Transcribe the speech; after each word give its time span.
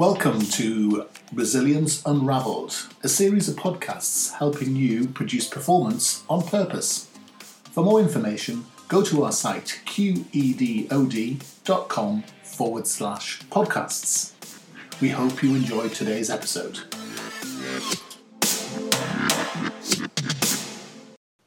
Welcome 0.00 0.40
to 0.52 1.04
Resilience 1.30 2.02
Unraveled, 2.06 2.74
a 3.02 3.08
series 3.08 3.50
of 3.50 3.56
podcasts 3.56 4.32
helping 4.32 4.74
you 4.74 5.08
produce 5.08 5.46
performance 5.46 6.24
on 6.26 6.40
purpose. 6.40 7.10
For 7.72 7.84
more 7.84 8.00
information, 8.00 8.64
go 8.88 9.02
to 9.02 9.24
our 9.24 9.30
site 9.30 9.82
qedod.com 9.84 10.24
forward 12.42 12.86
slash 12.86 13.42
podcasts. 13.50 14.32
We 15.02 15.10
hope 15.10 15.42
you 15.42 15.54
enjoyed 15.54 15.92
today's 15.92 16.30
episode. 16.30 16.78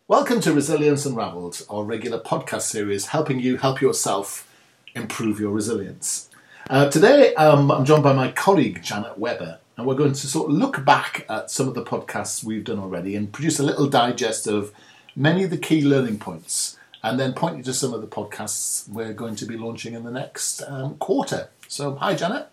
Welcome 0.07 0.41
to 0.41 0.53
Resilience 0.53 1.07
Unraveled, 1.07 1.65
our 1.71 1.83
regular 1.83 2.19
podcast 2.19 2.69
series 2.69 3.07
helping 3.07 3.39
you 3.39 3.57
help 3.57 3.81
yourself 3.81 4.47
improve 4.93 5.39
your 5.39 5.49
resilience. 5.49 6.29
Uh, 6.69 6.89
today, 6.89 7.35
um, 7.35 7.69
I'm 7.69 7.83
joined 7.83 8.03
by 8.03 8.13
my 8.13 8.31
colleague 8.31 8.81
Janet 8.81 9.17
Weber, 9.17 9.59
and 9.75 9.85
we're 9.85 9.95
going 9.95 10.13
to 10.13 10.27
sort 10.27 10.49
of 10.49 10.55
look 10.55 10.85
back 10.85 11.25
at 11.29 11.51
some 11.51 11.67
of 11.67 11.73
the 11.73 11.83
podcasts 11.83 12.41
we've 12.41 12.63
done 12.63 12.79
already 12.79 13.17
and 13.17 13.33
produce 13.33 13.59
a 13.59 13.63
little 13.63 13.87
digest 13.87 14.47
of 14.47 14.71
many 15.13 15.43
of 15.43 15.49
the 15.49 15.57
key 15.57 15.81
learning 15.81 16.19
points, 16.19 16.77
and 17.03 17.19
then 17.19 17.33
point 17.33 17.57
you 17.57 17.63
to 17.63 17.73
some 17.73 17.93
of 17.93 17.99
the 17.99 18.07
podcasts 18.07 18.87
we're 18.87 19.13
going 19.13 19.35
to 19.35 19.45
be 19.45 19.57
launching 19.57 19.93
in 19.93 20.05
the 20.05 20.11
next 20.11 20.61
um, 20.63 20.95
quarter. 20.99 21.49
So, 21.67 21.95
hi, 21.95 22.15
Janet. 22.15 22.47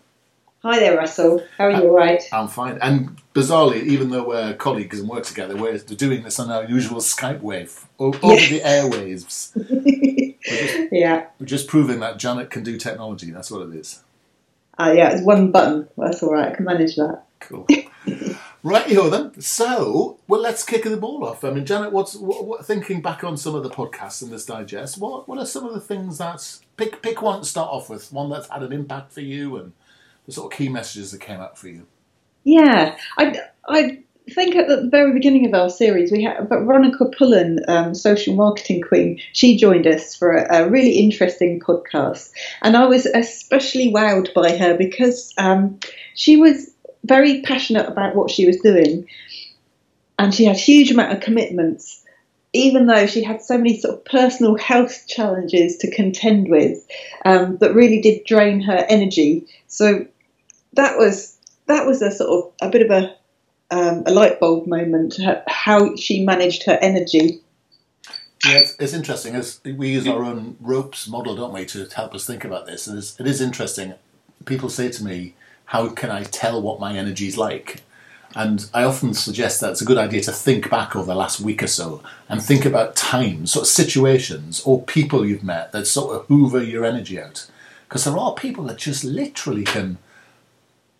Hi 0.63 0.77
there, 0.77 0.95
Russell. 0.95 1.43
How 1.57 1.65
are 1.65 1.71
you? 1.71 1.89
All 1.89 1.95
right? 1.95 2.21
I'm 2.31 2.47
fine. 2.47 2.77
And 2.83 3.19
bizarrely, 3.33 3.81
even 3.81 4.11
though 4.11 4.27
we're 4.27 4.53
colleagues 4.53 4.99
and 4.99 5.09
work 5.09 5.23
together, 5.23 5.57
we're 5.57 5.79
doing 5.79 6.21
this 6.21 6.39
on 6.39 6.51
our 6.51 6.65
usual 6.65 6.99
Skype 6.99 7.41
wave 7.41 7.87
over 7.97 8.19
Yes. 8.21 8.49
the 8.49 8.59
airwaves. 8.59 9.55
We're 10.43 10.67
just, 10.67 10.91
yeah. 10.91 11.27
we're 11.39 11.45
just 11.45 11.67
proving 11.67 11.99
that 11.99 12.17
Janet 12.17 12.49
can 12.49 12.63
do 12.63 12.75
technology. 12.77 13.29
That's 13.29 13.51
what 13.51 13.61
it 13.69 13.75
is. 13.75 14.01
Uh, 14.79 14.91
yeah, 14.95 15.11
it's 15.11 15.21
one 15.21 15.51
button. 15.51 15.87
That's 15.95 16.23
all 16.23 16.33
right. 16.33 16.51
I 16.51 16.55
can 16.55 16.65
manage 16.65 16.95
that. 16.95 17.25
Cool. 17.39 17.67
right, 18.63 18.87
here 18.87 19.07
then. 19.11 19.39
So, 19.39 20.17
well, 20.27 20.41
let's 20.41 20.63
kick 20.63 20.83
the 20.83 20.97
ball 20.97 21.23
off. 21.25 21.43
I 21.43 21.51
mean, 21.51 21.63
Janet, 21.67 21.91
what's 21.91 22.15
what, 22.15 22.45
what, 22.45 22.65
thinking 22.65 23.03
back 23.03 23.23
on 23.23 23.37
some 23.37 23.53
of 23.53 23.61
the 23.61 23.69
podcasts 23.69 24.23
in 24.23 24.31
this 24.31 24.43
digest? 24.45 24.97
What 24.97 25.27
what 25.27 25.37
are 25.37 25.45
some 25.45 25.65
of 25.65 25.75
the 25.75 25.79
things 25.79 26.17
that 26.17 26.57
pick 26.75 27.03
pick 27.03 27.21
one 27.21 27.41
to 27.41 27.45
start 27.45 27.69
off 27.69 27.87
with? 27.87 28.11
One 28.11 28.31
that's 28.31 28.49
had 28.49 28.63
an 28.63 28.73
impact 28.73 29.11
for 29.13 29.21
you, 29.21 29.57
and 29.57 29.73
the 30.25 30.31
sort 30.31 30.51
of 30.51 30.57
key 30.57 30.69
messages 30.69 31.11
that 31.11 31.21
came 31.21 31.39
up 31.39 31.57
for 31.57 31.67
you. 31.67 31.87
Yeah. 32.43 32.97
I, 33.17 33.39
I 33.67 33.99
think 34.29 34.55
at 34.55 34.67
the 34.67 34.87
very 34.89 35.13
beginning 35.13 35.45
of 35.45 35.53
our 35.53 35.69
series, 35.69 36.11
we 36.11 36.23
had 36.23 36.47
Veronica 36.47 37.05
Pullen, 37.05 37.59
um, 37.67 37.93
social 37.93 38.35
marketing 38.35 38.81
queen. 38.81 39.19
She 39.33 39.57
joined 39.57 39.87
us 39.87 40.15
for 40.15 40.35
a, 40.35 40.63
a 40.63 40.69
really 40.69 40.99
interesting 40.99 41.59
podcast. 41.59 42.31
And 42.61 42.77
I 42.77 42.85
was 42.85 43.05
especially 43.05 43.91
wowed 43.91 44.33
by 44.33 44.55
her 44.57 44.77
because 44.77 45.33
um, 45.37 45.79
she 46.15 46.37
was 46.37 46.73
very 47.03 47.41
passionate 47.41 47.87
about 47.87 48.15
what 48.15 48.31
she 48.31 48.45
was 48.45 48.57
doing. 48.57 49.07
And 50.19 50.33
she 50.33 50.45
had 50.45 50.57
huge 50.57 50.91
amount 50.91 51.13
of 51.13 51.19
commitments, 51.21 52.00
even 52.53 52.87
though 52.87 53.07
she 53.07 53.23
had 53.23 53.41
so 53.41 53.57
many 53.57 53.79
sort 53.79 53.95
of 53.95 54.05
personal 54.05 54.57
health 54.57 55.05
challenges 55.07 55.77
to 55.77 55.91
contend 55.91 56.49
with 56.49 56.85
um, 57.25 57.57
that 57.57 57.73
really 57.73 58.01
did 58.01 58.25
drain 58.25 58.61
her 58.61 58.85
energy. 58.89 59.47
So 59.67 60.05
that 60.73 60.97
was 60.97 61.37
that 61.67 61.85
was 61.85 62.01
a 62.01 62.11
sort 62.11 62.29
of 62.29 62.67
a 62.67 62.69
bit 62.69 62.81
of 62.81 62.91
a 62.91 63.15
um, 63.71 64.03
a 64.05 64.11
light 64.11 64.39
bulb 64.39 64.67
moment. 64.67 65.17
How 65.47 65.95
she 65.95 66.25
managed 66.25 66.63
her 66.63 66.77
energy. 66.81 67.41
Yeah, 68.45 68.57
it's, 68.57 68.75
it's 68.79 68.93
interesting. 68.93 69.35
As 69.35 69.61
we 69.63 69.89
use 69.89 70.07
our 70.07 70.23
own 70.23 70.57
ropes 70.59 71.07
model, 71.07 71.35
don't 71.35 71.53
we, 71.53 71.65
to 71.67 71.87
help 71.95 72.15
us 72.15 72.25
think 72.25 72.43
about 72.43 72.65
this? 72.65 72.87
And 72.87 72.97
it 72.97 73.27
is 73.27 73.39
interesting. 73.39 73.93
People 74.45 74.69
say 74.69 74.89
to 74.89 75.03
me, 75.03 75.35
"How 75.65 75.89
can 75.89 76.09
I 76.09 76.23
tell 76.23 76.61
what 76.61 76.79
my 76.79 76.97
energy 76.97 77.27
is 77.27 77.37
like?" 77.37 77.81
And 78.35 78.69
I 78.73 78.83
often 78.83 79.13
suggest 79.13 79.59
that 79.59 79.71
it's 79.71 79.81
a 79.81 79.85
good 79.85 79.97
idea 79.97 80.21
to 80.21 80.31
think 80.31 80.69
back 80.69 80.95
over 80.95 81.05
the 81.05 81.15
last 81.15 81.41
week 81.41 81.61
or 81.61 81.67
so 81.67 82.01
and 82.29 82.41
think 82.41 82.65
about 82.65 82.95
times, 82.95 83.51
sort 83.51 83.63
of 83.63 83.67
situations 83.67 84.61
or 84.63 84.83
people 84.83 85.25
you've 85.25 85.43
met 85.43 85.71
that 85.73 85.85
sort 85.85 86.15
of 86.15 86.25
hoover 86.27 86.63
your 86.63 86.85
energy 86.85 87.19
out. 87.19 87.47
Because 87.87 88.05
there 88.05 88.17
are 88.17 88.33
people 88.33 88.63
that 88.65 88.77
just 88.77 89.03
literally 89.03 89.65
can 89.65 89.97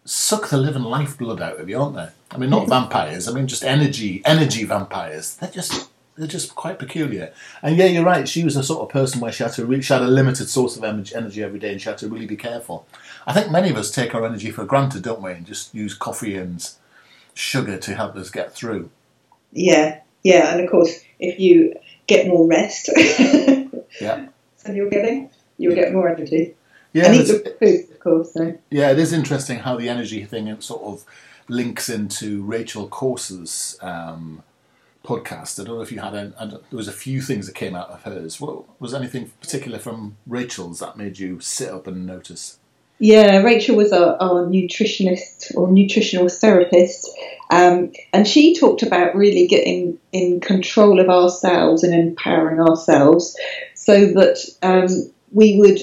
suck 0.03 0.49
the 0.49 0.57
living 0.57 0.83
lifeblood 0.83 1.41
out 1.41 1.59
of 1.59 1.69
you, 1.69 1.79
aren't 1.79 1.95
they? 1.95 2.09
I 2.31 2.37
mean, 2.37 2.49
not 2.49 2.67
vampires. 2.67 3.27
I 3.27 3.33
mean, 3.33 3.47
just 3.47 3.63
energy, 3.63 4.21
energy 4.25 4.65
vampires. 4.65 5.35
They're 5.35 5.49
just 5.49 5.89
they're 6.17 6.27
just 6.27 6.55
quite 6.55 6.77
peculiar. 6.77 7.33
And 7.61 7.77
yeah, 7.77 7.85
you're 7.85 8.03
right. 8.03 8.27
She 8.27 8.43
was 8.43 8.55
the 8.55 8.63
sort 8.63 8.81
of 8.81 8.89
person 8.89 9.21
where 9.21 9.31
she 9.31 9.43
had 9.43 9.53
to 9.53 9.65
re- 9.65 9.81
she 9.81 9.93
had 9.93 10.01
a 10.01 10.07
limited 10.07 10.49
source 10.49 10.75
of 10.75 10.83
energy, 10.83 11.15
energy 11.15 11.41
every 11.41 11.59
day, 11.59 11.71
and 11.71 11.81
she 11.81 11.87
had 11.87 11.97
to 11.99 12.09
really 12.09 12.25
be 12.25 12.35
careful. 12.35 12.85
I 13.25 13.33
think 13.33 13.51
many 13.51 13.69
of 13.69 13.77
us 13.77 13.89
take 13.89 14.13
our 14.13 14.25
energy 14.25 14.51
for 14.51 14.65
granted, 14.65 15.03
don't 15.03 15.21
we? 15.21 15.31
And 15.31 15.45
just 15.45 15.73
use 15.73 15.93
coffee 15.93 16.35
and 16.35 16.69
sugar 17.33 17.77
to 17.77 17.95
help 17.95 18.15
us 18.15 18.29
get 18.29 18.53
through. 18.53 18.89
Yeah, 19.51 19.99
yeah, 20.23 20.53
and 20.53 20.63
of 20.63 20.69
course, 20.69 20.99
if 21.19 21.39
you 21.39 21.75
get 22.07 22.27
more 22.27 22.47
rest, 22.47 22.89
Yeah, 23.99 24.27
than 24.63 24.75
you're 24.75 24.89
getting, 24.89 25.29
you'll 25.57 25.75
get 25.75 25.93
more 25.93 26.07
energy. 26.09 26.55
yeah. 26.93 27.05
and 27.07 27.15
eat 27.15 27.21
it's- 27.29 27.41
good 27.41 27.57
food, 27.59 27.91
of 27.91 27.99
course. 27.99 28.33
So. 28.33 28.57
Yeah, 28.69 28.91
it 28.91 28.99
is 28.99 29.11
interesting 29.13 29.59
how 29.59 29.75
the 29.77 29.89
energy 29.89 30.23
thing 30.25 30.59
sort 30.61 30.81
of 30.83 31.03
links 31.47 31.89
into 31.89 32.41
Rachel 32.43 32.87
Course's 32.87 33.77
um, 33.81 34.43
podcast. 35.03 35.59
I 35.59 35.65
don't 35.65 35.75
know 35.75 35.81
if 35.81 35.91
you 35.91 35.99
had, 35.99 36.13
a, 36.13 36.33
I 36.39 36.45
don't- 36.45 36.69
there 36.69 36.77
was 36.77 36.87
a 36.87 36.93
few 36.93 37.21
things 37.21 37.47
that 37.47 37.55
came 37.55 37.75
out 37.75 37.89
of 37.89 38.03
hers. 38.03 38.39
What, 38.39 38.63
was 38.79 38.93
anything 38.93 39.31
particular 39.41 39.79
from 39.79 40.15
Rachel's 40.25 40.79
that 40.79 40.95
made 40.97 41.19
you 41.19 41.39
sit 41.41 41.69
up 41.69 41.87
and 41.87 42.05
notice? 42.05 42.57
Yeah, 43.01 43.37
Rachel 43.37 43.77
was 43.77 43.91
our, 43.91 44.15
our 44.21 44.45
nutritionist 44.45 45.55
or 45.55 45.71
nutritional 45.71 46.29
therapist, 46.29 47.09
um, 47.49 47.91
and 48.13 48.27
she 48.27 48.55
talked 48.55 48.83
about 48.83 49.15
really 49.15 49.47
getting 49.47 49.97
in 50.11 50.39
control 50.39 50.99
of 50.99 51.09
ourselves 51.09 51.83
and 51.83 51.95
empowering 51.95 52.59
ourselves 52.59 53.35
so 53.73 54.05
that 54.05 54.37
um, 54.61 54.87
we 55.31 55.57
would 55.57 55.79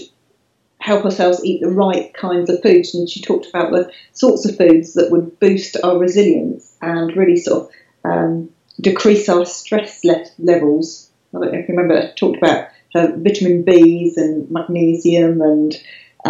help 0.78 1.04
ourselves 1.04 1.44
eat 1.44 1.60
the 1.60 1.68
right 1.68 2.14
kinds 2.14 2.50
of 2.50 2.62
foods. 2.62 2.94
And 2.94 3.10
she 3.10 3.20
talked 3.20 3.48
about 3.48 3.72
the 3.72 3.90
sorts 4.12 4.48
of 4.48 4.56
foods 4.56 4.94
that 4.94 5.10
would 5.10 5.40
boost 5.40 5.76
our 5.82 5.98
resilience 5.98 6.76
and 6.80 7.16
really 7.16 7.36
sort 7.36 7.64
of 7.64 7.70
um, 8.04 8.50
decrease 8.80 9.28
our 9.28 9.44
stress 9.44 10.04
le- 10.04 10.24
levels. 10.38 11.10
I 11.34 11.40
don't 11.40 11.52
know 11.52 11.58
if 11.58 11.68
you 11.68 11.74
remember, 11.74 12.00
I 12.00 12.12
talked 12.14 12.36
about 12.36 12.68
her 12.94 13.12
vitamin 13.16 13.64
Bs 13.64 14.16
and 14.18 14.48
magnesium 14.52 15.42
and 15.42 15.76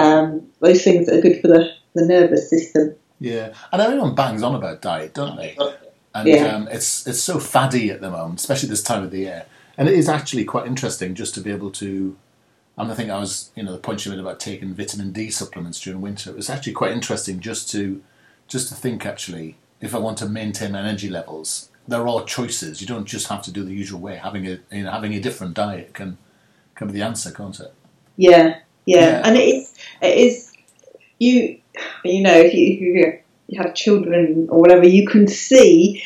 um, 0.01 0.47
those 0.61 0.83
things 0.83 1.07
that 1.07 1.19
are 1.19 1.21
good 1.21 1.41
for 1.41 1.49
the, 1.49 1.71
the 1.95 2.07
nervous 2.07 2.51
system. 2.51 2.95
Yeah, 3.21 3.53
and 3.73 3.83
everyone 3.83 4.15
bangs 4.15 4.43
on 4.43 4.55
about 4.55 4.81
diet, 4.81 5.15
don't 5.15 5.37
they? 5.37 5.57
And 6.15 6.29
Yeah. 6.29 6.47
um, 6.47 6.69
it's 6.69 7.07
it's 7.07 7.21
so 7.21 7.39
faddy 7.39 7.91
at 7.91 8.01
the 8.01 8.11
moment, 8.11 8.41
especially 8.41 8.69
this 8.69 8.83
time 8.83 9.03
of 9.03 9.11
the 9.11 9.19
year. 9.21 9.47
And 9.77 9.89
it 9.89 9.95
is 9.95 10.09
actually 10.09 10.45
quite 10.45 10.67
interesting 10.67 11.15
just 11.15 11.35
to 11.35 11.41
be 11.41 11.51
able 11.51 11.71
to. 11.73 12.17
And 12.77 12.91
I 12.91 12.95
think 12.95 13.11
I 13.11 13.19
was, 13.19 13.51
you 13.57 13.63
know, 13.63 13.73
the 13.73 13.79
point 13.79 14.05
you 14.05 14.11
made 14.13 14.21
about 14.21 14.39
taking 14.41 14.75
vitamin 14.75 15.13
D 15.13 15.31
supplements 15.31 15.81
during 15.81 16.01
winter. 16.01 16.31
It 16.31 16.37
was 16.37 16.51
actually 16.51 16.75
quite 16.75 16.93
interesting 16.93 17.41
just 17.41 17.71
to, 17.73 18.03
just 18.47 18.69
to 18.69 18.75
think 18.75 19.05
actually, 19.05 19.57
if 19.81 19.95
I 19.95 19.99
want 19.99 20.19
to 20.19 20.29
maintain 20.29 20.77
energy 20.77 21.09
levels, 21.09 21.71
there 21.89 22.07
are 22.07 22.25
choices. 22.25 22.81
You 22.81 22.87
don't 22.87 23.05
just 23.05 23.29
have 23.29 23.43
to 23.43 23.53
do 23.53 23.65
the 23.65 23.73
usual 23.75 24.01
way. 24.01 24.17
Having 24.17 24.47
a, 24.47 24.59
you 24.71 24.85
know, 24.85 24.93
having 24.93 25.13
a 25.15 25.21
different 25.21 25.55
diet 25.55 25.93
can, 25.93 26.19
can 26.77 26.87
be 26.87 26.93
the 26.93 27.03
answer, 27.03 27.33
can't 27.33 27.59
it? 27.59 27.73
Yeah, 28.17 28.59
yeah, 28.89 29.01
Yeah. 29.11 29.23
and 29.25 29.37
it 29.37 29.47
is 29.55 29.75
it 30.03 30.19
is 30.19 30.53
you 31.19 31.59
you 32.05 32.23
know 32.23 32.35
if 32.47 32.55
you, 32.55 32.67
if 32.75 32.81
you 32.81 33.19
you 33.49 33.63
have 33.63 33.75
children 33.75 34.49
or 34.51 34.61
whatever, 34.61 34.87
you 34.87 35.07
can 35.07 35.27
see 35.27 36.03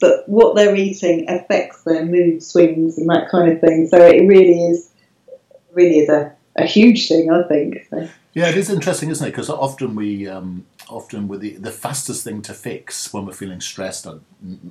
that 0.00 0.24
what 0.26 0.56
they're 0.56 0.74
eating 0.74 1.28
affects 1.28 1.82
their 1.84 2.04
mood 2.04 2.42
swings 2.42 2.98
and 2.98 3.08
that 3.10 3.28
kind 3.30 3.52
of 3.52 3.60
thing. 3.60 3.86
So 3.88 3.98
it 3.98 4.26
really 4.26 4.58
is 4.70 4.90
really 5.72 5.98
is 6.00 6.08
a, 6.08 6.32
a 6.56 6.64
huge 6.64 7.08
thing, 7.08 7.30
I 7.30 7.42
think. 7.46 7.86
So, 7.90 8.08
Yeah, 8.34 8.48
it 8.48 8.56
is 8.56 8.70
interesting, 8.70 9.10
isn't 9.10 9.26
it? 9.26 9.30
Because 9.30 9.50
often 9.50 9.94
we, 9.94 10.26
um, 10.26 10.64
often 10.88 11.28
with 11.28 11.40
the 11.40 11.52
the 11.68 11.70
fastest 11.70 12.24
thing 12.24 12.42
to 12.42 12.54
fix 12.54 13.12
when 13.12 13.26
we're 13.26 13.32
feeling 13.42 13.60
stressed 13.60 14.06
or 14.06 14.20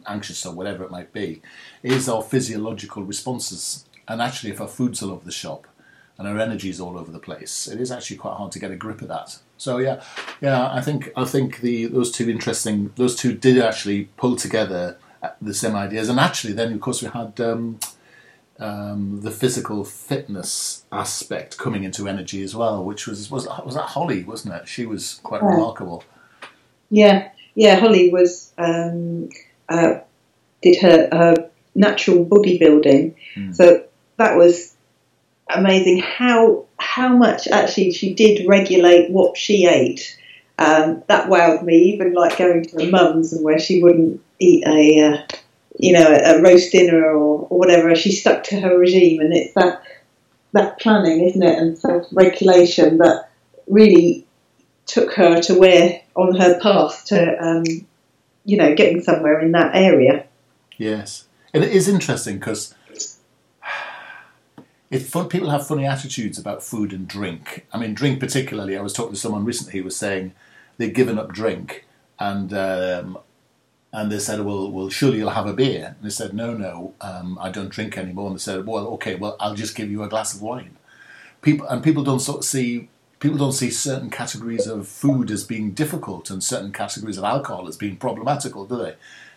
anxious 0.08 0.46
or 0.46 0.54
whatever 0.54 0.84
it 0.84 0.92
might 0.92 1.14
be, 1.14 1.42
is 1.84 2.10
our 2.10 2.24
physiological 2.24 3.04
responses. 3.04 3.86
And 4.08 4.22
actually, 4.22 4.52
if 4.54 4.60
our 4.62 4.68
food's 4.78 5.02
all 5.04 5.12
over 5.12 5.26
the 5.26 5.32
shop 5.44 5.68
and 6.18 6.28
our 6.28 6.40
energy's 6.40 6.80
all 6.80 6.98
over 6.98 7.12
the 7.12 7.20
place, 7.20 7.68
it 7.68 7.80
is 7.80 7.92
actually 7.92 8.18
quite 8.18 8.36
hard 8.38 8.52
to 8.54 8.60
get 8.60 8.72
a 8.72 8.76
grip 8.76 9.02
of 9.02 9.08
that. 9.10 9.38
So 9.58 9.78
yeah, 9.78 10.02
yeah, 10.42 10.72
I 10.72 10.82
think 10.82 11.12
I 11.16 11.26
think 11.26 11.62
the 11.62 11.86
those 11.86 12.12
two 12.12 12.30
interesting 12.30 12.92
those 12.96 13.16
two 13.16 13.34
did 13.34 13.58
actually 13.60 14.06
pull 14.18 14.36
together 14.36 14.98
uh, 15.24 15.30
the 15.42 15.54
same 15.54 15.76
ideas. 15.76 16.10
And 16.10 16.20
actually, 16.20 16.54
then 16.54 16.74
of 16.74 16.82
course 16.82 17.02
we 17.02 17.10
had. 17.10 17.40
Um, 17.42 17.80
um, 18.60 19.22
the 19.22 19.30
physical 19.30 19.84
fitness 19.84 20.84
aspect 20.92 21.60
coming 21.60 21.84
into 21.84 22.08
energy 22.08 22.42
as 22.44 22.56
well, 22.56 22.84
which 22.84 23.06
was 23.06 23.30
was 23.30 23.48
was 23.66 23.76
that 23.76 23.84
Holly, 23.90 24.24
wasn't 24.24 24.56
it? 24.56 24.68
She 24.68 24.86
was 24.88 25.20
quite 25.24 25.42
Yeah. 25.44 25.50
remarkable. 25.50 26.04
yeah, 26.90 27.30
yeah. 27.54 27.76
Holly 27.76 28.10
was 28.12 28.52
um, 28.58 29.30
uh, 29.70 30.00
did 30.64 30.82
her, 30.82 31.08
her 31.12 31.50
natural 31.76 32.26
bodybuilding, 32.26 33.14
Mm. 33.36 33.56
so 33.56 33.84
that 34.18 34.36
was 34.38 34.74
amazing. 35.50 36.00
How 36.00 36.66
how 36.78 37.10
much 37.10 37.48
actually 37.48 37.92
she 37.92 38.14
did 38.14 38.48
regulate 38.48 39.10
what 39.12 39.38
she 39.38 39.66
ate, 39.66 40.18
Um, 40.60 41.04
that 41.08 41.30
wowed 41.30 41.64
me, 41.64 41.78
even 41.94 42.14
like 42.14 42.38
going 42.38 42.66
to 42.66 42.84
her 42.84 42.90
mum's 42.90 43.34
and 43.34 43.44
where 43.44 43.60
she 43.60 43.82
wouldn't 43.82 44.22
eat 44.40 44.66
a, 44.68 45.00
uh, 45.00 45.22
you 45.78 45.94
know, 45.94 46.08
a, 46.08 46.42
roast 46.42 46.72
dinner 46.72 47.04
or, 47.06 47.48
or 47.50 47.60
whatever. 47.60 47.96
She 47.96 48.12
stuck 48.12 48.44
to 48.46 48.60
her 48.60 48.78
regime, 48.78 49.20
and 49.20 49.34
it's 49.34 49.54
that 49.54 49.84
that 50.54 50.80
planning, 50.80 51.22
isn't 51.28 51.44
it, 51.44 51.58
and 51.58 51.78
self 51.78 52.08
regulation 52.12 52.98
that 52.98 53.30
really 53.68 54.26
took 54.86 55.14
her 55.14 55.42
to 55.42 55.54
where 55.60 56.02
on 56.16 56.36
her 56.36 56.60
path 56.60 57.06
to, 57.06 57.46
um, 57.46 57.64
you 58.46 58.58
know, 58.58 58.74
getting 58.74 59.02
somewhere 59.02 59.40
in 59.42 59.52
that 59.52 59.76
area. 59.76 60.26
Yes, 60.78 61.26
and 61.54 61.64
it 61.64 61.72
is 61.72 61.88
interesting 61.88 62.40
because 62.40 62.74
if 64.90 65.10
fun, 65.10 65.28
people 65.28 65.50
have 65.50 65.68
funny 65.68 65.86
attitudes 65.86 66.38
about 66.38 66.64
food 66.64 66.94
and 66.94 67.08
drink. 67.08 67.66
I 67.74 67.78
mean, 67.78 67.94
drink 67.94 68.20
particularly. 68.20 68.78
I 68.78 68.82
was 68.82 68.94
talking 68.94 69.14
to 69.14 69.20
someone 69.20 69.46
recently 69.46 69.80
who 69.80 69.84
was 69.84 69.96
saying 69.96 70.34
they'd 70.78 70.94
given 70.94 71.20
up 71.20 71.34
drink, 71.34 71.86
and 72.20 72.54
um, 72.54 73.18
and 73.92 74.12
they 74.12 74.20
said, 74.20 74.42
"Well, 74.42 74.72
well, 74.72 74.90
surely 74.90 75.18
you'll 75.18 75.32
have 75.32 75.48
a 75.48 75.54
beer." 75.54 75.96
And 75.98 76.06
they 76.06 76.10
said, 76.10 76.34
"No, 76.34 76.54
no, 76.54 76.94
um, 77.02 77.38
I 77.42 77.50
don't 77.50 77.70
drink 77.70 77.98
anymore." 77.98 78.28
And 78.28 78.36
they 78.36 78.42
said, 78.42 78.66
"Well, 78.66 78.88
okay, 78.90 79.16
well, 79.16 79.36
I'll 79.40 79.56
just 79.56 79.76
give 79.76 79.92
you 79.92 80.04
a 80.04 80.10
glass 80.10 80.34
of 80.34 80.42
wine." 80.42 80.78
People 81.42 81.68
and 81.68 81.84
people 81.84 82.04
don't 82.04 82.20
sort 82.20 82.40
of 82.40 82.46
see 82.46 82.90
people 83.20 83.38
don't 83.38 83.54
see 83.54 83.72
certain 83.72 84.10
categories 84.10 84.68
of 84.68 84.88
food 84.88 85.32
as 85.32 85.44
being 85.44 85.72
difficult 85.72 86.30
and 86.30 86.44
certain 86.44 86.72
categories 86.72 87.18
of 87.18 87.24
alcohol 87.24 87.68
as 87.68 87.76
being 87.76 87.96
problematical, 87.96 88.66
do 88.66 88.78
they? 88.78 88.96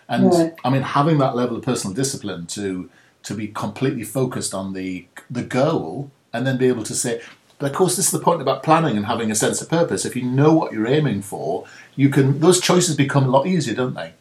And 0.08 0.32
Yeah. 0.32 0.50
I 0.64 0.70
mean, 0.70 0.82
having 0.82 1.18
that 1.18 1.34
level 1.34 1.56
of 1.56 1.62
personal 1.62 1.94
discipline 1.94 2.46
to 2.48 2.90
to 3.22 3.34
be 3.34 3.48
completely 3.48 4.04
focused 4.04 4.54
on 4.54 4.72
the 4.72 5.06
the 5.30 5.42
goal 5.42 6.10
and 6.32 6.46
then 6.46 6.56
be 6.56 6.68
able 6.68 6.84
to 6.84 6.94
say. 6.94 7.20
But 7.58 7.72
of 7.72 7.76
course, 7.76 7.96
this 7.96 8.06
is 8.06 8.12
the 8.12 8.18
point 8.20 8.40
about 8.40 8.62
planning 8.62 8.96
and 8.96 9.06
having 9.06 9.30
a 9.30 9.34
sense 9.34 9.60
of 9.60 9.68
purpose. 9.68 10.04
If 10.06 10.16
you 10.16 10.22
know 10.22 10.52
what 10.54 10.72
you're 10.72 10.86
aiming 10.86 11.22
for, 11.22 11.66
you 11.96 12.08
can. 12.08 12.40
Those 12.40 12.60
choices 12.60 12.96
become 12.96 13.24
a 13.24 13.30
lot 13.30 13.46
easier, 13.46 13.74
don't 13.74 13.94
they? 13.94 14.14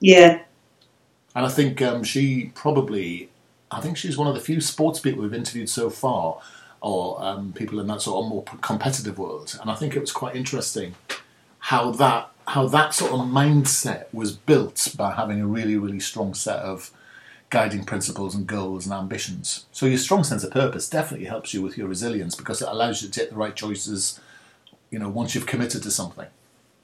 Yeah, 0.00 0.40
And 1.34 1.44
I 1.46 1.48
think 1.48 1.82
um, 1.82 2.04
she 2.04 2.52
probably, 2.54 3.30
I 3.70 3.80
think 3.80 3.96
she's 3.96 4.16
one 4.16 4.28
of 4.28 4.34
the 4.34 4.40
few 4.40 4.60
sports 4.60 5.00
people 5.00 5.22
we've 5.22 5.34
interviewed 5.34 5.68
so 5.68 5.90
far, 5.90 6.40
or 6.80 7.22
um, 7.22 7.52
people 7.52 7.80
in 7.80 7.86
that 7.88 8.02
sort 8.02 8.24
of 8.24 8.30
more 8.30 8.44
competitive 8.62 9.18
world. 9.18 9.58
And 9.60 9.70
I 9.70 9.74
think 9.74 9.96
it 9.96 10.00
was 10.00 10.12
quite 10.12 10.36
interesting 10.36 10.94
how 11.58 11.90
that 11.92 12.30
how 12.48 12.66
that 12.68 12.94
sort 12.94 13.12
of 13.12 13.20
mindset 13.20 14.06
was 14.12 14.32
built 14.32 14.94
by 14.96 15.12
having 15.12 15.40
a 15.40 15.46
really 15.46 15.76
really 15.76 16.00
strong 16.00 16.32
set 16.34 16.60
of 16.60 16.90
guiding 17.50 17.84
principles 17.84 18.34
and 18.34 18.46
goals 18.46 18.84
and 18.86 18.94
ambitions. 18.94 19.66
So 19.72 19.86
your 19.86 19.98
strong 19.98 20.24
sense 20.24 20.44
of 20.44 20.50
purpose 20.50 20.88
definitely 20.88 21.26
helps 21.26 21.54
you 21.54 21.62
with 21.62 21.78
your 21.78 21.88
resilience 21.88 22.34
because 22.34 22.60
it 22.60 22.68
allows 22.68 23.02
you 23.02 23.08
to 23.08 23.20
take 23.20 23.30
the 23.30 23.36
right 23.36 23.54
choices. 23.56 24.20
You 24.90 24.98
know, 24.98 25.08
once 25.08 25.34
you've 25.34 25.46
committed 25.46 25.82
to 25.84 25.90
something. 25.90 26.26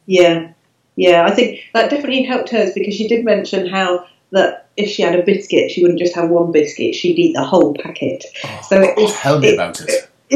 yeah, 0.06 0.52
yeah. 0.96 1.24
I 1.26 1.32
think 1.32 1.60
that 1.74 1.90
definitely 1.90 2.22
helped 2.22 2.50
hers 2.50 2.72
because 2.74 2.94
she 2.94 3.08
did 3.08 3.24
mention 3.24 3.66
how 3.66 4.06
that 4.30 4.68
if 4.76 4.88
she 4.90 5.02
had 5.02 5.18
a 5.18 5.22
biscuit, 5.22 5.70
she 5.70 5.82
wouldn't 5.82 6.00
just 6.00 6.14
have 6.14 6.28
one 6.30 6.52
biscuit; 6.52 6.94
she'd 6.94 7.18
eat 7.18 7.34
the 7.34 7.44
whole 7.44 7.74
packet. 7.74 8.24
Oh, 8.44 8.60
so 8.68 8.80
it 8.82 9.10
Tell 9.14 9.38
me 9.38 9.48
it- 9.48 9.54
about 9.54 9.80
it. 9.80 10.10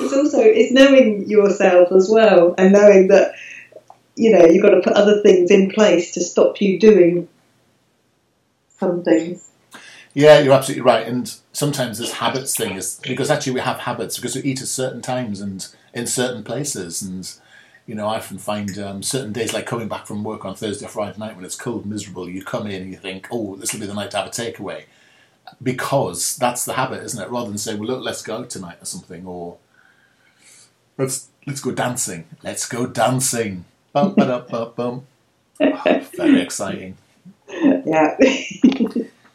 it's 0.00 0.12
also 0.12 0.38
it's 0.40 0.72
knowing 0.72 1.28
yourself 1.28 1.90
as 1.92 2.08
well 2.10 2.54
and 2.56 2.72
knowing 2.72 3.08
that 3.08 3.32
you 4.16 4.30
know 4.30 4.44
you've 4.46 4.62
got 4.62 4.70
to 4.70 4.80
put 4.80 4.92
other 4.94 5.20
things 5.22 5.50
in 5.50 5.70
place 5.70 6.12
to 6.12 6.20
stop 6.22 6.60
you 6.60 6.78
doing 6.78 7.28
some 8.84 9.02
things. 9.02 9.50
Yeah, 10.12 10.38
you're 10.38 10.54
absolutely 10.54 10.82
right. 10.82 11.06
And 11.06 11.34
sometimes 11.52 11.98
this 11.98 12.12
habits 12.12 12.56
thing 12.56 12.76
is 12.76 13.00
because 13.02 13.30
actually 13.30 13.54
we 13.54 13.60
have 13.60 13.80
habits 13.80 14.16
because 14.16 14.36
we 14.36 14.42
eat 14.42 14.62
at 14.62 14.68
certain 14.68 15.02
times 15.02 15.40
and 15.40 15.66
in 15.92 16.06
certain 16.06 16.44
places. 16.44 17.02
And 17.02 17.30
you 17.86 17.94
know, 17.94 18.06
I 18.06 18.16
often 18.16 18.38
find 18.38 18.78
um, 18.78 19.02
certain 19.02 19.32
days 19.32 19.52
like 19.52 19.66
coming 19.66 19.88
back 19.88 20.06
from 20.06 20.22
work 20.22 20.44
on 20.44 20.54
Thursday 20.54 20.86
or 20.86 20.88
Friday 20.88 21.18
night 21.18 21.36
when 21.36 21.44
it's 21.44 21.56
cold 21.56 21.84
miserable, 21.84 22.28
you 22.28 22.42
come 22.42 22.66
in 22.66 22.82
and 22.82 22.90
you 22.90 22.96
think, 22.98 23.28
oh, 23.30 23.56
this 23.56 23.72
will 23.72 23.80
be 23.80 23.86
the 23.86 23.94
night 23.94 24.12
to 24.12 24.18
have 24.18 24.26
a 24.26 24.30
takeaway. 24.30 24.84
Because 25.62 26.36
that's 26.36 26.64
the 26.64 26.74
habit, 26.74 27.02
isn't 27.02 27.22
it? 27.22 27.30
Rather 27.30 27.48
than 27.48 27.58
say, 27.58 27.74
well, 27.74 27.88
look, 27.88 28.02
let's 28.04 28.22
go 28.22 28.38
out 28.38 28.50
tonight 28.50 28.78
or 28.80 28.86
something, 28.86 29.26
or 29.26 29.58
let's 30.96 31.28
let's 31.46 31.60
go 31.60 31.72
dancing. 31.72 32.24
Let's 32.42 32.66
go 32.66 32.86
dancing. 32.86 33.64
Bum, 33.92 34.14
ba, 34.14 34.46
bum, 34.48 34.72
bum. 34.74 35.06
Oh, 35.60 36.06
very 36.16 36.40
exciting. 36.40 36.96
Yeah. 37.48 38.16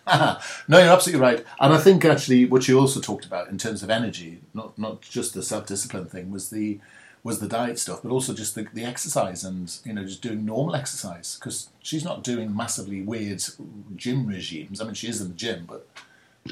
no, 0.68 0.80
you're 0.80 0.90
absolutely 0.90 1.22
right. 1.22 1.46
And 1.60 1.74
I 1.74 1.78
think 1.78 2.04
actually 2.06 2.46
what 2.46 2.68
you 2.68 2.80
also 2.80 3.00
talked 3.00 3.26
about 3.26 3.50
in 3.50 3.58
terms 3.58 3.84
of 3.84 3.90
energy, 3.90 4.42
not 4.54 4.78
not 4.78 5.02
just 5.02 5.34
the 5.34 5.44
self 5.44 5.68
discipline 5.68 6.06
thing, 6.06 6.32
was 6.32 6.50
the 6.50 6.80
was 7.24 7.40
the 7.40 7.48
diet 7.48 7.78
stuff, 7.78 8.02
but 8.02 8.12
also 8.12 8.34
just 8.34 8.56
the, 8.56 8.68
the 8.74 8.84
exercise 8.84 9.44
and 9.44 9.78
you 9.86 9.94
know 9.94 10.04
just 10.04 10.22
doing 10.22 10.46
normal 10.46 10.76
exercise 10.76 11.36
because 11.36 11.70
she's 11.82 12.04
not 12.04 12.24
doing 12.24 12.56
massively 12.56 13.02
weird 13.02 13.44
gym 13.96 14.26
regimes. 14.26 14.82
I 14.82 14.86
mean, 14.86 14.94
she 14.94 15.08
is 15.08 15.22
in 15.22 15.30
the 15.30 15.36
gym, 15.36 15.66
but 15.68 15.88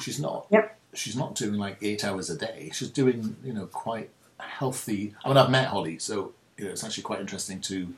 she's 0.01 0.19
not. 0.19 0.47
Yep. 0.51 0.77
She's 0.93 1.15
not 1.15 1.35
doing 1.35 1.55
like 1.55 1.77
eight 1.81 2.03
hours 2.03 2.29
a 2.29 2.37
day. 2.37 2.69
She's 2.73 2.89
doing 2.89 3.37
you 3.43 3.53
know 3.53 3.65
quite 3.67 4.09
healthy. 4.39 5.15
I 5.23 5.29
mean, 5.29 5.37
I've 5.37 5.49
met 5.49 5.67
Holly, 5.67 5.99
so 5.99 6.33
you 6.57 6.65
know 6.65 6.71
it's 6.71 6.83
actually 6.83 7.03
quite 7.03 7.21
interesting 7.21 7.61
to 7.61 7.93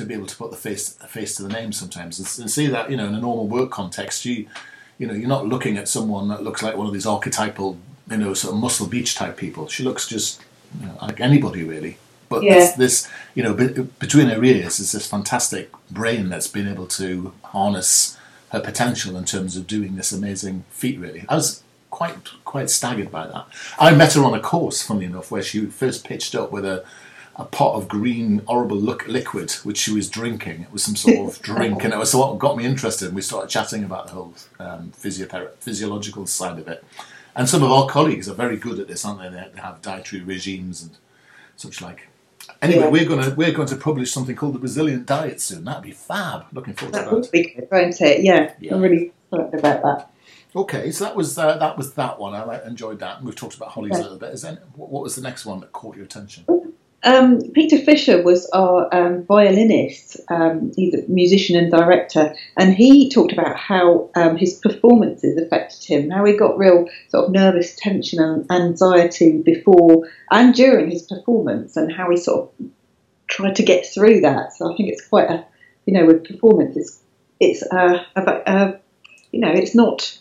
to 0.00 0.06
be 0.06 0.14
able 0.14 0.26
to 0.26 0.36
put 0.36 0.50
the 0.50 0.56
face 0.56 0.94
face 1.08 1.34
to 1.36 1.42
the 1.42 1.48
name 1.48 1.72
sometimes. 1.72 2.18
And, 2.18 2.42
and 2.42 2.50
see 2.50 2.66
that 2.68 2.90
you 2.90 2.96
know 2.96 3.06
in 3.06 3.14
a 3.14 3.20
normal 3.20 3.46
work 3.46 3.70
context 3.70 4.24
you 4.24 4.46
you 4.98 5.06
know 5.06 5.14
you're 5.14 5.28
not 5.28 5.46
looking 5.46 5.76
at 5.78 5.88
someone 5.88 6.28
that 6.28 6.42
looks 6.42 6.62
like 6.62 6.76
one 6.76 6.86
of 6.86 6.92
these 6.92 7.06
archetypal 7.06 7.78
you 8.10 8.16
know 8.16 8.34
sort 8.34 8.54
of 8.54 8.60
muscle 8.60 8.86
beach 8.86 9.14
type 9.14 9.36
people. 9.36 9.68
She 9.68 9.82
looks 9.84 10.08
just 10.08 10.40
you 10.80 10.86
know, 10.86 10.96
like 11.02 11.20
anybody 11.20 11.64
really. 11.64 11.98
But 12.28 12.42
Yeah. 12.44 12.54
this, 12.54 12.72
this 12.72 13.08
you 13.34 13.42
know 13.42 13.54
be, 13.54 13.66
between 13.98 14.28
her 14.28 14.42
ears 14.44 14.80
is 14.80 14.92
this 14.92 15.06
fantastic 15.06 15.70
brain 15.90 16.28
that's 16.28 16.48
been 16.48 16.68
able 16.68 16.86
to 16.88 17.32
harness 17.44 18.16
her 18.50 18.60
potential 18.60 19.16
in 19.16 19.24
terms 19.24 19.56
of 19.56 19.66
doing 19.66 19.96
this 19.96 20.12
amazing 20.12 20.64
feat 20.70 20.98
really. 20.98 21.24
I 21.28 21.34
was 21.36 21.62
quite 21.90 22.16
quite 22.44 22.70
staggered 22.70 23.10
by 23.10 23.26
that. 23.26 23.46
I 23.78 23.92
met 23.94 24.12
her 24.14 24.24
on 24.24 24.34
a 24.34 24.40
course 24.40 24.82
funnily 24.82 25.06
enough 25.06 25.30
where 25.30 25.42
she 25.42 25.66
first 25.66 26.04
pitched 26.04 26.34
up 26.34 26.52
with 26.52 26.64
a 26.64 26.84
a 27.36 27.44
pot 27.44 27.74
of 27.76 27.88
green, 27.88 28.42
horrible 28.46 28.76
look, 28.76 29.06
liquid, 29.08 29.50
which 29.62 29.78
she 29.78 29.92
was 29.92 30.10
drinking. 30.10 30.62
It 30.62 30.72
was 30.72 30.82
some 30.82 30.96
sort 30.96 31.16
of 31.36 31.40
drink, 31.42 31.84
and 31.84 31.92
it 31.94 31.98
was 31.98 32.14
what 32.14 32.38
got 32.38 32.56
me 32.56 32.64
interested. 32.64 33.06
And 33.06 33.14
we 33.14 33.22
started 33.22 33.48
chatting 33.48 33.84
about 33.84 34.08
the 34.08 34.12
whole 34.14 34.34
um, 34.58 34.92
physiothera- 34.96 35.54
physiological 35.60 36.26
side 36.26 36.58
of 36.58 36.68
it. 36.68 36.84
And 37.36 37.48
some 37.48 37.62
of 37.62 37.70
our 37.70 37.86
colleagues 37.88 38.28
are 38.28 38.34
very 38.34 38.56
good 38.56 38.78
at 38.78 38.88
this, 38.88 39.04
aren't 39.04 39.20
they? 39.22 39.28
They 39.28 39.60
have 39.60 39.80
dietary 39.80 40.22
regimes 40.22 40.82
and 40.82 40.98
such 41.56 41.80
like. 41.80 42.08
Anyway, 42.60 42.82
Yeah. 42.82 42.88
we're 42.88 43.04
going 43.08 43.22
to 43.22 43.34
we're 43.36 43.52
going 43.52 43.68
to 43.68 43.76
publish 43.76 44.10
something 44.12 44.34
called 44.34 44.54
the 44.54 44.58
Resilient 44.58 45.06
Diet 45.06 45.40
soon. 45.40 45.64
That'd 45.64 45.84
be 45.84 45.92
fab. 45.92 46.46
Looking 46.52 46.74
forward 46.74 46.94
to 46.94 46.98
That 46.98 47.04
that. 47.10 47.14
would 47.14 47.30
be 47.30 47.54
good, 47.54 47.68
won't 47.70 48.00
it? 48.00 48.22
Yeah, 48.24 48.52
Yeah. 48.60 48.74
I'm 48.74 48.82
really 48.82 49.12
excited 49.32 49.58
about 49.60 49.82
that. 49.82 50.10
Okay, 50.56 50.90
so 50.90 51.04
that 51.04 51.14
was 51.14 51.38
uh, 51.38 51.56
that 51.58 51.78
was 51.78 51.94
that 51.94 52.18
one. 52.18 52.34
I 52.34 52.66
enjoyed 52.66 52.98
that. 52.98 53.18
And 53.18 53.26
we've 53.26 53.36
talked 53.36 53.54
about 53.54 53.68
Holly's 53.68 53.92
Yeah. 53.92 54.00
a 54.00 54.02
little 54.02 54.18
bit. 54.18 54.30
Is 54.34 54.42
there, 54.42 54.58
what 54.74 54.90
what 54.90 55.02
was 55.04 55.14
the 55.14 55.22
next 55.22 55.46
one 55.46 55.60
that 55.60 55.70
caught 55.72 55.94
your 55.94 56.04
attention? 56.04 56.44
Um, 57.02 57.40
Peter 57.52 57.78
Fisher 57.78 58.22
was 58.22 58.46
our 58.50 58.94
um, 58.94 59.24
violinist. 59.24 60.18
Um, 60.28 60.72
he's 60.76 60.94
a 60.94 61.08
musician 61.08 61.56
and 61.56 61.70
director, 61.70 62.34
and 62.58 62.74
he 62.74 63.10
talked 63.10 63.32
about 63.32 63.56
how 63.56 64.10
um, 64.14 64.36
his 64.36 64.54
performances 64.58 65.38
affected 65.38 65.82
him, 65.84 66.10
how 66.10 66.24
he 66.26 66.36
got 66.36 66.58
real 66.58 66.88
sort 67.08 67.24
of 67.24 67.32
nervous 67.32 67.74
tension 67.76 68.20
and 68.20 68.50
anxiety 68.50 69.40
before 69.40 70.08
and 70.30 70.54
during 70.54 70.90
his 70.90 71.04
performance, 71.04 71.76
and 71.76 71.90
how 71.90 72.10
he 72.10 72.18
sort 72.18 72.50
of 72.60 72.66
tried 73.28 73.56
to 73.56 73.62
get 73.62 73.86
through 73.86 74.20
that. 74.20 74.52
So 74.52 74.70
I 74.70 74.76
think 74.76 74.90
it's 74.90 75.06
quite 75.06 75.30
a, 75.30 75.46
you 75.86 75.94
know, 75.94 76.04
with 76.04 76.28
performance, 76.28 76.76
it's 76.76 77.00
it's 77.38 77.62
uh, 77.62 78.04
about, 78.14 78.46
uh, 78.46 78.72
you 79.32 79.40
know, 79.40 79.52
it's 79.52 79.74
not. 79.74 80.18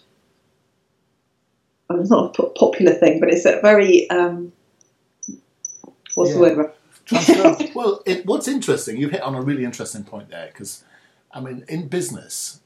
It's 1.91 2.12
not 2.12 2.38
a 2.39 2.43
popular 2.51 2.93
thing, 2.93 3.19
but 3.19 3.29
it's 3.29 3.45
a 3.45 3.59
very 3.62 4.07
um, 4.12 4.53
what's 6.20 6.34
the 6.34 6.40
Yeah. 7.12 7.72
well, 7.76 8.02
it, 8.06 8.26
what's 8.26 8.48
interesting, 8.48 8.98
you've 8.98 9.12
hit 9.12 9.22
on 9.22 9.36
a 9.36 9.42
really 9.42 9.66
interesting 9.66 10.04
point 10.04 10.30
there 10.30 10.48
because, 10.48 10.84
I 11.32 11.40
mean, 11.40 11.66
in 11.68 11.88
business, 11.88 12.62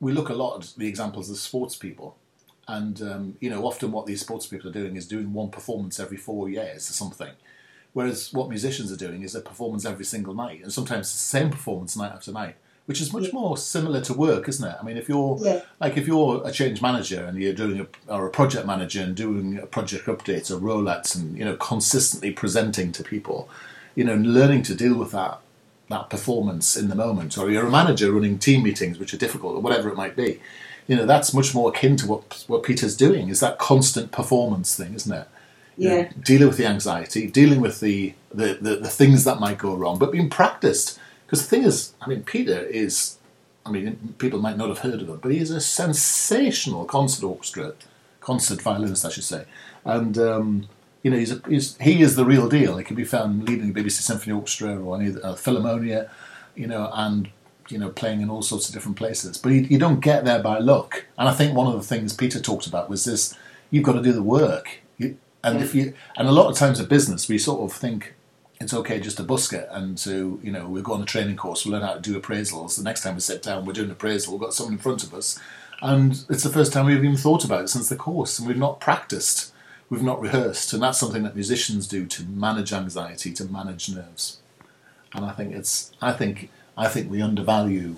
we 0.00 0.12
look 0.12 0.28
a 0.28 0.34
lot 0.34 0.62
at 0.62 0.74
the 0.76 0.86
examples 0.86 1.30
of 1.30 1.36
sports 1.36 1.74
people. 1.76 2.16
And, 2.68 3.00
um, 3.00 3.36
you 3.40 3.48
know, 3.48 3.64
often 3.64 3.92
what 3.92 4.06
these 4.06 4.20
sports 4.20 4.46
people 4.46 4.68
are 4.68 4.72
doing 4.72 4.96
is 4.96 5.08
doing 5.08 5.32
one 5.32 5.50
performance 5.50 5.98
every 5.98 6.18
four 6.18 6.48
years 6.48 6.88
or 6.90 6.92
something. 6.92 7.32
Whereas 7.94 8.32
what 8.32 8.50
musicians 8.50 8.92
are 8.92 8.96
doing 8.96 9.22
is 9.22 9.34
a 9.34 9.40
performance 9.40 9.86
every 9.86 10.04
single 10.04 10.34
night. 10.34 10.62
And 10.62 10.72
sometimes 10.72 11.10
the 11.10 11.18
same 11.18 11.50
performance 11.50 11.96
night 11.96 12.12
after 12.12 12.30
night, 12.30 12.56
which 12.88 13.02
is 13.02 13.12
much 13.12 13.24
Yeah. 13.24 13.34
more 13.40 13.56
similar 13.58 14.00
to 14.00 14.14
work, 14.14 14.48
isn't 14.48 14.66
it? 14.66 14.76
I 14.80 14.82
mean, 14.82 14.96
if 14.96 15.10
you're 15.10 15.38
Yeah. 15.42 15.60
like 15.78 15.98
if 15.98 16.06
you're 16.06 16.40
a 16.44 16.50
change 16.50 16.80
manager 16.80 17.22
and 17.26 17.36
you're 17.38 17.52
doing 17.52 17.80
a, 17.80 17.86
or 18.14 18.26
a 18.26 18.30
project 18.30 18.66
manager 18.66 19.02
and 19.02 19.14
doing 19.14 19.58
a 19.62 19.66
project 19.66 20.06
updates 20.06 20.50
or 20.50 20.56
rollouts 20.58 21.14
and 21.14 21.36
you 21.36 21.44
know 21.44 21.54
consistently 21.56 22.30
presenting 22.30 22.90
to 22.92 23.02
people, 23.04 23.48
you 23.94 24.04
know, 24.04 24.14
learning 24.16 24.62
to 24.64 24.74
deal 24.74 24.94
with 24.96 25.12
that 25.12 25.38
that 25.90 26.08
performance 26.08 26.76
in 26.76 26.88
the 26.88 26.94
moment, 26.94 27.36
or 27.38 27.50
you're 27.50 27.66
a 27.66 27.70
manager 27.70 28.10
running 28.12 28.38
team 28.38 28.62
meetings 28.62 28.98
which 28.98 29.12
are 29.14 29.18
difficult 29.18 29.54
or 29.56 29.60
whatever 29.60 29.88
it 29.90 29.96
might 29.96 30.16
be, 30.16 30.40
you 30.86 30.96
know, 30.96 31.04
that's 31.06 31.32
much 31.34 31.54
more 31.54 31.68
akin 31.68 31.94
to 31.98 32.06
what 32.06 32.44
what 32.46 32.62
Peter's 32.62 32.96
doing 32.96 33.28
is 33.28 33.40
that 33.40 33.58
constant 33.58 34.10
performance 34.12 34.74
thing, 34.74 34.94
isn't 34.94 35.12
it? 35.12 35.28
You 35.76 35.88
know, 35.90 35.96
Yeah. 35.98 36.08
dealing 36.24 36.48
with 36.48 36.56
the 36.56 36.66
anxiety, 36.66 37.26
dealing 37.26 37.60
with 37.60 37.80
the, 37.80 38.14
the, 38.34 38.58
the, 38.60 38.76
the 38.76 38.88
things 38.88 39.24
that 39.24 39.38
might 39.40 39.58
go 39.58 39.74
wrong, 39.76 39.98
but 39.98 40.10
being 40.10 40.30
practiced. 40.30 40.97
Because 41.28 41.46
the 41.46 41.56
thing 41.56 41.64
is, 41.64 41.92
I 42.00 42.08
mean, 42.08 42.22
Peter 42.22 42.58
is, 42.58 43.18
I 43.66 43.70
mean, 43.70 44.14
people 44.16 44.38
might 44.38 44.56
not 44.56 44.70
have 44.70 44.78
heard 44.78 45.02
of 45.02 45.10
him, 45.10 45.18
but 45.18 45.30
he 45.30 45.40
is 45.40 45.50
a 45.50 45.60
sensational 45.60 46.86
concert 46.86 47.22
orchestra, 47.22 47.74
concert 48.20 48.62
violinist, 48.62 49.04
I 49.04 49.10
should 49.10 49.24
say. 49.24 49.44
And, 49.84 50.16
um, 50.16 50.68
you 51.02 51.10
know, 51.10 51.18
he's, 51.18 51.32
a, 51.32 51.42
he's 51.46 51.76
he 51.76 52.00
is 52.00 52.16
the 52.16 52.24
real 52.24 52.48
deal. 52.48 52.78
He 52.78 52.84
can 52.84 52.96
be 52.96 53.04
found 53.04 53.46
leading 53.46 53.70
the 53.70 53.78
BBC 53.78 54.00
Symphony 54.00 54.32
Orchestra 54.32 54.80
or 54.80 54.98
any 54.98 55.10
uh, 55.10 55.34
Philharmonia, 55.34 56.08
you 56.54 56.66
know, 56.66 56.90
and 56.94 57.28
you 57.68 57.78
know, 57.78 57.90
playing 57.90 58.22
in 58.22 58.30
all 58.30 58.40
sorts 58.40 58.68
of 58.68 58.74
different 58.74 58.96
places. 58.96 59.36
But 59.36 59.52
you, 59.52 59.60
you 59.60 59.78
don't 59.78 60.00
get 60.00 60.24
there 60.24 60.42
by 60.42 60.58
luck. 60.58 61.04
And 61.18 61.28
I 61.28 61.32
think 61.32 61.54
one 61.54 61.66
of 61.66 61.74
the 61.74 61.86
things 61.86 62.14
Peter 62.14 62.40
talked 62.40 62.66
about 62.66 62.88
was 62.88 63.04
this: 63.04 63.34
you've 63.70 63.84
got 63.84 63.92
to 63.92 64.02
do 64.02 64.12
the 64.12 64.22
work. 64.22 64.80
You, 64.96 65.18
and 65.44 65.60
if 65.60 65.74
you, 65.74 65.94
and 66.16 66.26
a 66.26 66.32
lot 66.32 66.50
of 66.50 66.56
times 66.56 66.80
in 66.80 66.86
business, 66.86 67.28
we 67.28 67.38
sort 67.38 67.60
of 67.60 67.76
think 67.76 68.14
it's 68.60 68.74
okay 68.74 68.98
just 69.00 69.16
to 69.18 69.22
busk 69.22 69.52
it 69.52 69.68
and 69.70 69.96
to, 69.98 70.40
you 70.42 70.50
know, 70.50 70.68
we'll 70.68 70.82
go 70.82 70.94
on 70.94 71.02
a 71.02 71.06
training 71.06 71.36
course, 71.36 71.64
we'll 71.64 71.72
learn 71.72 71.86
how 71.86 71.94
to 71.94 72.00
do 72.00 72.20
appraisals. 72.20 72.76
The 72.76 72.82
next 72.82 73.02
time 73.02 73.14
we 73.14 73.20
sit 73.20 73.42
down, 73.42 73.64
we're 73.64 73.72
doing 73.72 73.90
appraisal, 73.90 74.32
we've 74.32 74.40
got 74.40 74.54
someone 74.54 74.74
in 74.74 74.78
front 74.78 75.04
of 75.04 75.14
us, 75.14 75.38
and 75.80 76.24
it's 76.28 76.42
the 76.42 76.50
first 76.50 76.72
time 76.72 76.86
we've 76.86 76.98
even 76.98 77.16
thought 77.16 77.44
about 77.44 77.64
it 77.64 77.68
since 77.68 77.88
the 77.88 77.96
course, 77.96 78.38
and 78.38 78.48
we've 78.48 78.56
not 78.56 78.80
practiced, 78.80 79.52
we've 79.88 80.02
not 80.02 80.20
rehearsed, 80.20 80.72
and 80.72 80.82
that's 80.82 80.98
something 80.98 81.22
that 81.22 81.36
musicians 81.36 81.86
do 81.86 82.04
to 82.06 82.24
manage 82.24 82.72
anxiety, 82.72 83.32
to 83.34 83.44
manage 83.44 83.88
nerves. 83.88 84.38
And 85.14 85.24
I 85.24 85.32
think 85.32 85.54
it's, 85.54 85.92
I 86.02 86.12
think, 86.12 86.50
I 86.76 86.88
think 86.88 87.10
we 87.10 87.22
undervalue 87.22 87.96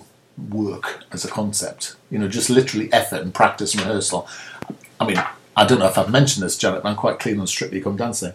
work 0.49 1.03
as 1.11 1.25
a 1.25 1.27
concept. 1.27 1.95
You 2.09 2.19
know, 2.19 2.27
just 2.27 2.49
literally 2.49 2.91
effort 2.93 3.21
and 3.21 3.33
practice 3.33 3.73
and 3.73 3.83
rehearsal. 3.83 4.27
I 4.99 5.05
mean, 5.05 5.21
I 5.57 5.65
don't 5.65 5.79
know 5.79 5.87
if 5.87 5.97
I've 5.97 6.11
mentioned 6.11 6.45
this, 6.45 6.57
Janet, 6.57 6.83
but 6.83 6.89
I'm 6.89 6.95
quite 6.95 7.19
clean 7.19 7.39
on 7.39 7.47
Strictly 7.47 7.81
Come 7.81 7.97
Dancing. 7.97 8.33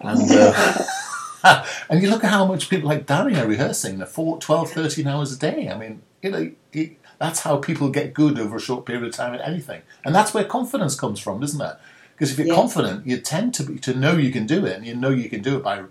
And, 0.00 0.30
uh, 0.30 0.74
and 1.88 2.02
you 2.02 2.10
look 2.10 2.24
at 2.24 2.30
how 2.30 2.44
much 2.46 2.68
people 2.68 2.88
like 2.88 3.06
Darry 3.06 3.36
are 3.36 3.46
rehearsing, 3.46 3.98
they're 3.98 4.06
four, 4.06 4.38
12, 4.38 4.70
13 4.72 5.06
hours 5.06 5.32
a 5.32 5.38
day. 5.38 5.68
I 5.68 5.76
mean, 5.78 6.02
you 6.22 6.30
know, 6.30 6.50
you, 6.72 6.96
that's 7.18 7.40
how 7.40 7.56
people 7.58 7.88
get 7.90 8.14
good 8.14 8.38
over 8.38 8.56
a 8.56 8.60
short 8.60 8.86
period 8.86 9.04
of 9.04 9.12
time 9.12 9.34
at 9.34 9.46
anything. 9.46 9.82
And 10.04 10.14
that's 10.14 10.32
where 10.34 10.44
confidence 10.44 10.94
comes 10.98 11.20
from, 11.20 11.42
isn't 11.42 11.60
it? 11.60 11.76
Because 12.12 12.32
if 12.32 12.38
you're 12.38 12.48
Yeah. 12.48 12.54
confident, 12.54 13.06
you 13.06 13.16
tend 13.18 13.54
to 13.54 13.62
be, 13.62 13.78
to 13.78 13.94
know 13.94 14.12
you 14.16 14.30
can 14.30 14.46
do 14.46 14.66
it, 14.66 14.76
and 14.76 14.86
you 14.86 14.94
know 14.94 15.08
you 15.10 15.30
can 15.30 15.40
do 15.42 15.56
it 15.56 15.62
by 15.62 15.82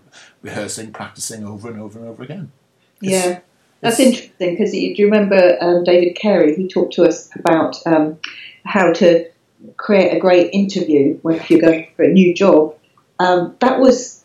rehearsing, 0.43 0.91
practicing 0.91 1.43
over 1.45 1.69
and 1.71 1.81
over 1.81 1.99
and 1.99 2.07
over 2.07 2.21
again. 2.23 2.51
It's- 3.01 3.25
Yeah, 3.25 3.39
that's 3.81 3.99
interesting 3.99 4.51
because 4.55 4.71
do 4.71 4.77
you 4.77 5.05
remember 5.05 5.57
um, 5.61 5.83
David 5.83 6.15
Carey? 6.15 6.55
He 6.55 6.67
talked 6.67 6.93
to 6.93 7.03
us 7.05 7.29
about 7.35 7.77
um, 7.87 8.19
how 8.63 8.93
to 8.93 9.25
create 9.77 10.15
a 10.15 10.19
great 10.19 10.51
interview 10.53 11.17
when 11.23 11.35
if 11.35 11.49
you're 11.49 11.61
going 11.61 11.87
for 11.95 12.03
a 12.03 12.09
new 12.09 12.33
job. 12.33 12.75
Um, 13.19 13.55
that 13.59 13.79
was 13.79 14.18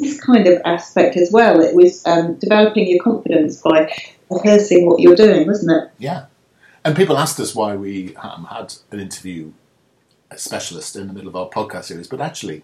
this 0.00 0.20
kind 0.20 0.46
of 0.46 0.60
aspect 0.64 1.16
as 1.16 1.30
well. 1.30 1.60
It 1.60 1.74
was 1.74 2.04
um, 2.06 2.34
developing 2.34 2.88
your 2.88 3.02
confidence 3.02 3.60
by 3.60 3.92
rehearsing 4.30 4.86
what 4.86 5.00
you're 5.00 5.16
doing, 5.16 5.46
wasn't 5.46 5.82
it? 5.82 5.90
Yeah. 5.98 6.26
And 6.84 6.96
people 6.96 7.16
asked 7.16 7.38
us 7.38 7.54
why 7.54 7.76
we 7.76 8.16
um, 8.16 8.46
had 8.46 8.74
an 8.90 8.98
interview 9.00 9.52
specialist 10.36 10.96
in 10.96 11.06
the 11.06 11.12
middle 11.12 11.28
of 11.28 11.36
our 11.36 11.48
podcast 11.48 11.84
series, 11.84 12.08
but 12.08 12.20
actually, 12.20 12.62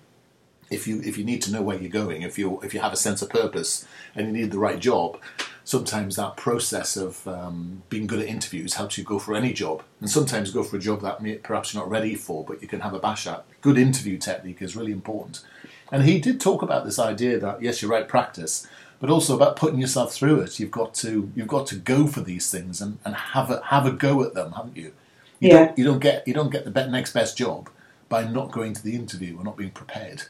if 0.70 0.86
you 0.86 1.00
if 1.02 1.16
you 1.16 1.24
need 1.24 1.40
to 1.42 1.52
know 1.52 1.62
where 1.62 1.78
you're 1.78 1.90
going, 1.90 2.22
if 2.22 2.38
you 2.38 2.60
if 2.62 2.74
you 2.74 2.80
have 2.80 2.92
a 2.92 2.96
sense 2.96 3.22
of 3.22 3.30
purpose 3.30 3.86
and 4.14 4.26
you 4.26 4.32
need 4.32 4.50
the 4.50 4.58
right 4.58 4.78
job, 4.78 5.18
sometimes 5.64 6.16
that 6.16 6.36
process 6.36 6.96
of 6.96 7.26
um, 7.28 7.82
being 7.88 8.06
good 8.06 8.20
at 8.20 8.26
interviews 8.26 8.74
helps 8.74 8.98
you 8.98 9.04
go 9.04 9.18
for 9.18 9.34
any 9.34 9.52
job, 9.52 9.82
and 10.00 10.10
sometimes 10.10 10.50
go 10.50 10.62
for 10.62 10.76
a 10.76 10.80
job 10.80 11.00
that 11.02 11.42
perhaps 11.42 11.72
you're 11.72 11.82
not 11.82 11.90
ready 11.90 12.14
for, 12.14 12.44
but 12.44 12.60
you 12.60 12.68
can 12.68 12.80
have 12.80 12.94
a 12.94 12.98
bash 12.98 13.26
at. 13.26 13.44
Good 13.60 13.78
interview 13.78 14.18
technique 14.18 14.60
is 14.60 14.76
really 14.76 14.92
important, 14.92 15.42
and 15.90 16.04
he 16.04 16.18
did 16.20 16.40
talk 16.40 16.62
about 16.62 16.84
this 16.84 16.98
idea 16.98 17.38
that 17.38 17.62
yes, 17.62 17.80
you're 17.82 17.90
right, 17.90 18.06
practice, 18.08 18.66
but 19.00 19.10
also 19.10 19.34
about 19.34 19.56
putting 19.56 19.80
yourself 19.80 20.12
through 20.12 20.40
it. 20.40 20.58
You've 20.58 20.70
got 20.70 20.94
to 20.94 21.30
you've 21.34 21.48
got 21.48 21.66
to 21.68 21.76
go 21.76 22.06
for 22.06 22.20
these 22.20 22.50
things 22.50 22.80
and, 22.80 22.98
and 23.04 23.14
have 23.14 23.50
a 23.50 23.62
have 23.66 23.86
a 23.86 23.92
go 23.92 24.22
at 24.22 24.34
them, 24.34 24.52
haven't 24.52 24.76
you? 24.76 24.92
You 25.40 25.50
Yeah. 25.50 25.66
don't 25.66 25.78
you 25.78 25.84
don't 25.84 26.00
get 26.00 26.26
you 26.26 26.34
don't 26.34 26.50
get 26.50 26.64
the 26.72 26.86
next 26.86 27.12
best 27.12 27.36
job 27.38 27.68
by 28.08 28.24
not 28.24 28.50
going 28.50 28.72
to 28.74 28.82
the 28.82 28.94
interview 28.94 29.36
or 29.38 29.44
not 29.44 29.56
being 29.56 29.70
prepared. 29.70 30.22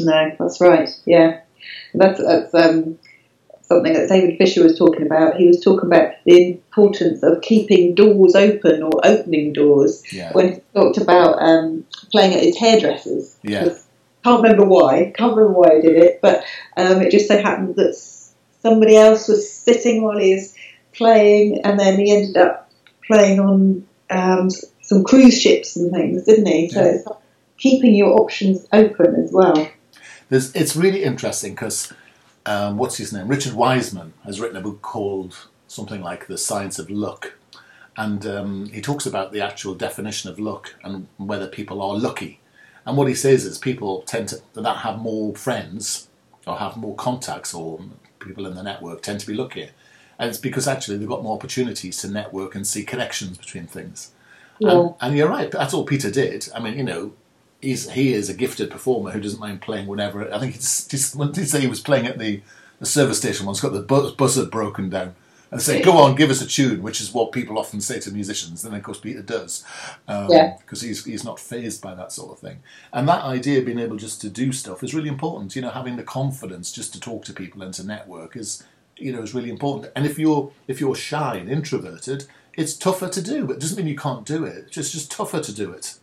No, 0.00 0.32
that's 0.38 0.60
right. 0.60 0.90
Yeah, 1.04 1.40
that's 1.94 2.20
that's 2.20 2.52
um, 2.54 2.98
something 3.62 3.92
that 3.92 4.08
David 4.08 4.38
Fisher 4.38 4.62
was 4.64 4.76
talking 4.76 5.06
about. 5.06 5.36
He 5.36 5.46
was 5.46 5.60
talking 5.60 5.86
about 5.86 6.12
the 6.24 6.52
importance 6.52 7.22
of 7.22 7.40
keeping 7.42 7.94
doors 7.94 8.34
open 8.34 8.82
or 8.82 8.92
opening 9.04 9.52
doors 9.52 10.02
Yeah. 10.12 10.32
when 10.32 10.54
he 10.54 10.60
talked 10.74 10.96
about 10.98 11.40
um, 11.40 11.84
playing 12.10 12.34
at 12.34 12.42
his 12.42 12.58
hairdressers. 12.58 13.36
Yeah. 13.42 13.74
Can't 14.24 14.42
remember 14.42 14.64
why. 14.64 15.12
Can't 15.14 15.36
remember 15.36 15.58
why 15.58 15.68
I 15.76 15.80
did 15.80 15.96
it, 15.96 16.20
but 16.22 16.44
um, 16.76 17.02
it 17.02 17.10
just 17.10 17.28
so 17.28 17.40
happened 17.40 17.76
that 17.76 17.94
somebody 18.60 18.96
else 18.96 19.28
was 19.28 19.52
sitting 19.52 20.02
while 20.02 20.18
he 20.18 20.34
was 20.34 20.54
playing, 20.92 21.60
and 21.62 21.78
then 21.78 21.98
he 21.98 22.10
ended 22.10 22.36
up 22.38 22.70
playing 23.06 23.38
on 23.38 23.86
um, 24.10 24.48
some 24.80 25.04
cruise 25.04 25.40
ships 25.40 25.76
and 25.76 25.92
things, 25.92 26.24
didn't 26.24 26.46
he? 26.46 26.68
So 26.70 26.80
Yeah. 26.80 26.86
it's 26.92 27.08
keeping 27.58 27.94
your 27.94 28.18
options 28.18 28.66
open 28.72 29.14
as 29.16 29.30
well. 29.30 29.68
There's, 30.30 30.54
it's 30.54 30.74
really 30.74 31.04
interesting 31.04 31.52
because 31.52 31.92
um, 32.46 32.78
what's 32.78 32.96
his 32.96 33.12
name? 33.12 33.28
Richard 33.28 33.52
Wiseman 33.52 34.14
has 34.24 34.40
written 34.40 34.56
a 34.56 34.60
book 34.62 34.80
called 34.80 35.36
something 35.68 36.00
like 36.00 36.26
The 36.26 36.38
Science 36.38 36.78
of 36.78 36.88
Luck. 36.90 37.34
And 37.96 38.26
um, 38.26 38.66
he 38.70 38.80
talks 38.80 39.06
about 39.06 39.32
the 39.32 39.40
actual 39.40 39.74
definition 39.74 40.30
of 40.30 40.38
luck 40.38 40.74
and 40.82 41.06
whether 41.16 41.46
people 41.46 41.80
are 41.80 41.96
lucky. 41.96 42.40
And 42.86 42.96
what 42.96 43.08
he 43.08 43.14
says 43.14 43.44
is 43.44 43.58
people 43.58 44.02
tend 44.02 44.28
to, 44.28 44.42
that 44.54 44.78
have 44.78 44.98
more 44.98 45.34
friends 45.34 46.08
or 46.46 46.58
have 46.58 46.76
more 46.76 46.94
contacts 46.94 47.54
or 47.54 47.80
people 48.18 48.46
in 48.46 48.54
the 48.54 48.62
network 48.62 49.02
tend 49.02 49.20
to 49.20 49.26
be 49.26 49.34
luckier. 49.34 49.70
And 50.18 50.28
it's 50.28 50.38
because 50.38 50.68
actually 50.68 50.98
they've 50.98 51.08
got 51.08 51.22
more 51.22 51.34
opportunities 51.34 51.98
to 51.98 52.08
network 52.08 52.54
and 52.54 52.66
see 52.66 52.84
connections 52.84 53.38
between 53.38 53.66
things. 53.66 54.12
Yeah. 54.58 54.72
And, 54.72 54.94
and 55.00 55.16
you're 55.16 55.28
right, 55.28 55.50
that's 55.50 55.74
all 55.74 55.84
Peter 55.84 56.10
did. 56.10 56.48
I 56.54 56.60
mean, 56.60 56.76
you 56.76 56.84
know, 56.84 57.14
he's 57.60 57.90
he 57.90 58.12
is 58.12 58.28
a 58.28 58.34
gifted 58.34 58.70
performer 58.70 59.10
who 59.10 59.20
doesn't 59.20 59.40
mind 59.40 59.62
playing 59.62 59.86
whenever. 59.86 60.32
I 60.32 60.38
think 60.38 60.54
it's 60.54 60.86
just 60.86 61.16
when 61.16 61.32
did 61.32 61.40
he 61.40 61.46
say 61.46 61.60
he 61.60 61.66
was 61.66 61.80
playing 61.80 62.06
at 62.06 62.18
the, 62.18 62.42
the 62.78 62.86
service 62.86 63.18
station 63.18 63.46
once, 63.46 63.60
got 63.60 63.72
the 63.72 63.82
buzz, 63.82 64.12
buzzer 64.12 64.46
broken 64.46 64.90
down, 64.90 65.14
and 65.54 65.62
say, 65.62 65.80
"Go 65.82 65.92
on, 65.98 66.14
give 66.14 66.30
us 66.30 66.40
a 66.42 66.46
tune," 66.46 66.82
which 66.82 67.00
is 67.00 67.12
what 67.14 67.32
people 67.32 67.58
often 67.58 67.80
say 67.80 67.98
to 68.00 68.10
musicians. 68.10 68.64
And 68.64 68.76
of 68.76 68.82
course, 68.82 68.98
Peter 69.00 69.22
does, 69.22 69.64
um, 70.08 70.28
Yeah. 70.30 70.56
because 70.58 70.82
he's 70.82 71.04
he's 71.04 71.24
not 71.24 71.40
phased 71.40 71.80
by 71.80 71.94
that 71.94 72.12
sort 72.12 72.32
of 72.32 72.38
thing. 72.40 72.58
And 72.92 73.08
that 73.08 73.22
idea 73.24 73.60
of 73.60 73.64
being 73.66 73.78
able 73.78 73.96
just 73.96 74.20
to 74.22 74.28
do 74.28 74.52
stuff 74.52 74.82
is 74.82 74.94
really 74.94 75.08
important. 75.08 75.56
You 75.56 75.62
know, 75.62 75.70
having 75.70 75.96
the 75.96 76.02
confidence 76.02 76.70
just 76.72 76.92
to 76.94 77.00
talk 77.00 77.24
to 77.24 77.32
people 77.32 77.62
and 77.62 77.72
to 77.74 77.84
network 77.86 78.36
is 78.36 78.62
you 78.98 79.12
know 79.12 79.22
is 79.22 79.34
really 79.34 79.50
important. 79.50 79.90
And 79.96 80.04
if 80.06 80.18
you're 80.18 80.50
if 80.68 80.80
you're 80.80 80.94
shy 80.94 81.36
and 81.36 81.48
introverted, 81.48 82.26
it's 82.54 82.74
tougher 82.74 83.08
to 83.08 83.22
do. 83.22 83.46
But 83.46 83.54
it 83.56 83.60
doesn't 83.60 83.76
mean 83.78 83.86
you 83.88 83.96
can't 83.96 84.24
do 84.26 84.44
it. 84.44 84.56
It's 84.66 84.74
just 84.74 84.92
just 84.92 85.10
tougher 85.10 85.40
to 85.40 85.52
do 85.52 85.70
it. 85.72 85.94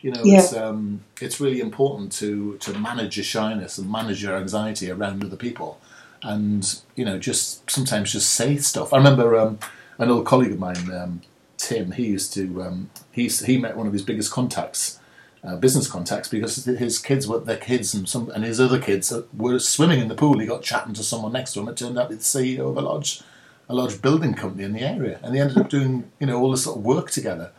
You 0.00 0.10
know, 0.10 0.22
Yeah. 0.24 0.40
it's 0.40 0.52
um, 0.52 1.02
it's 1.20 1.40
really 1.40 1.60
important 1.60 2.10
to 2.20 2.56
to 2.58 2.76
manage 2.78 3.16
your 3.16 3.24
shyness 3.24 3.78
and 3.78 3.90
manage 3.90 4.20
your 4.22 4.36
anxiety 4.36 4.90
around 4.90 5.24
other 5.24 5.36
people, 5.36 5.78
and 6.22 6.80
you 6.94 7.04
know, 7.04 7.18
just 7.18 7.68
sometimes 7.70 8.12
just 8.12 8.30
say 8.30 8.56
stuff. 8.56 8.92
I 8.92 8.98
remember 8.98 9.36
um, 9.36 9.58
an 9.98 10.10
old 10.10 10.26
colleague 10.26 10.52
of 10.52 10.58
mine, 10.58 10.90
um, 10.92 11.22
Tim. 11.56 11.92
He 11.92 12.06
used 12.06 12.32
to 12.34 12.62
um, 12.62 12.90
he 13.10 13.28
he 13.28 13.58
met 13.58 13.76
one 13.76 13.86
of 13.86 13.92
his 13.92 14.02
biggest 14.02 14.30
contacts, 14.30 15.00
uh, 15.42 15.56
business 15.56 15.88
contacts, 15.88 16.28
because 16.28 16.64
his 16.64 16.98
kids 16.98 17.26
were 17.26 17.40
their 17.40 17.56
kids 17.56 17.94
and 17.94 18.08
some 18.08 18.30
and 18.30 18.44
his 18.44 18.60
other 18.60 18.80
kids 18.80 19.12
were 19.36 19.58
swimming 19.58 20.00
in 20.00 20.08
the 20.08 20.14
pool. 20.14 20.38
He 20.38 20.46
got 20.46 20.62
chatting 20.62 20.94
to 20.94 21.02
someone 21.02 21.32
next 21.32 21.54
to 21.54 21.60
him. 21.60 21.68
It 21.68 21.76
turned 21.76 21.98
out 21.98 22.12
it's 22.12 22.32
the 22.32 22.56
CEO 22.56 22.70
of 22.70 22.76
a 22.76 22.82
large 22.82 23.22
a 23.68 23.74
large 23.74 24.02
building 24.02 24.34
company 24.34 24.64
in 24.64 24.72
the 24.72 24.82
area, 24.82 25.18
and 25.22 25.34
they 25.34 25.40
ended 25.40 25.58
up 25.58 25.68
doing 25.68 26.10
you 26.20 26.26
know 26.26 26.40
all 26.40 26.50
this 26.50 26.64
sort 26.64 26.78
of 26.78 26.84
work 26.84 27.10
together. 27.10 27.52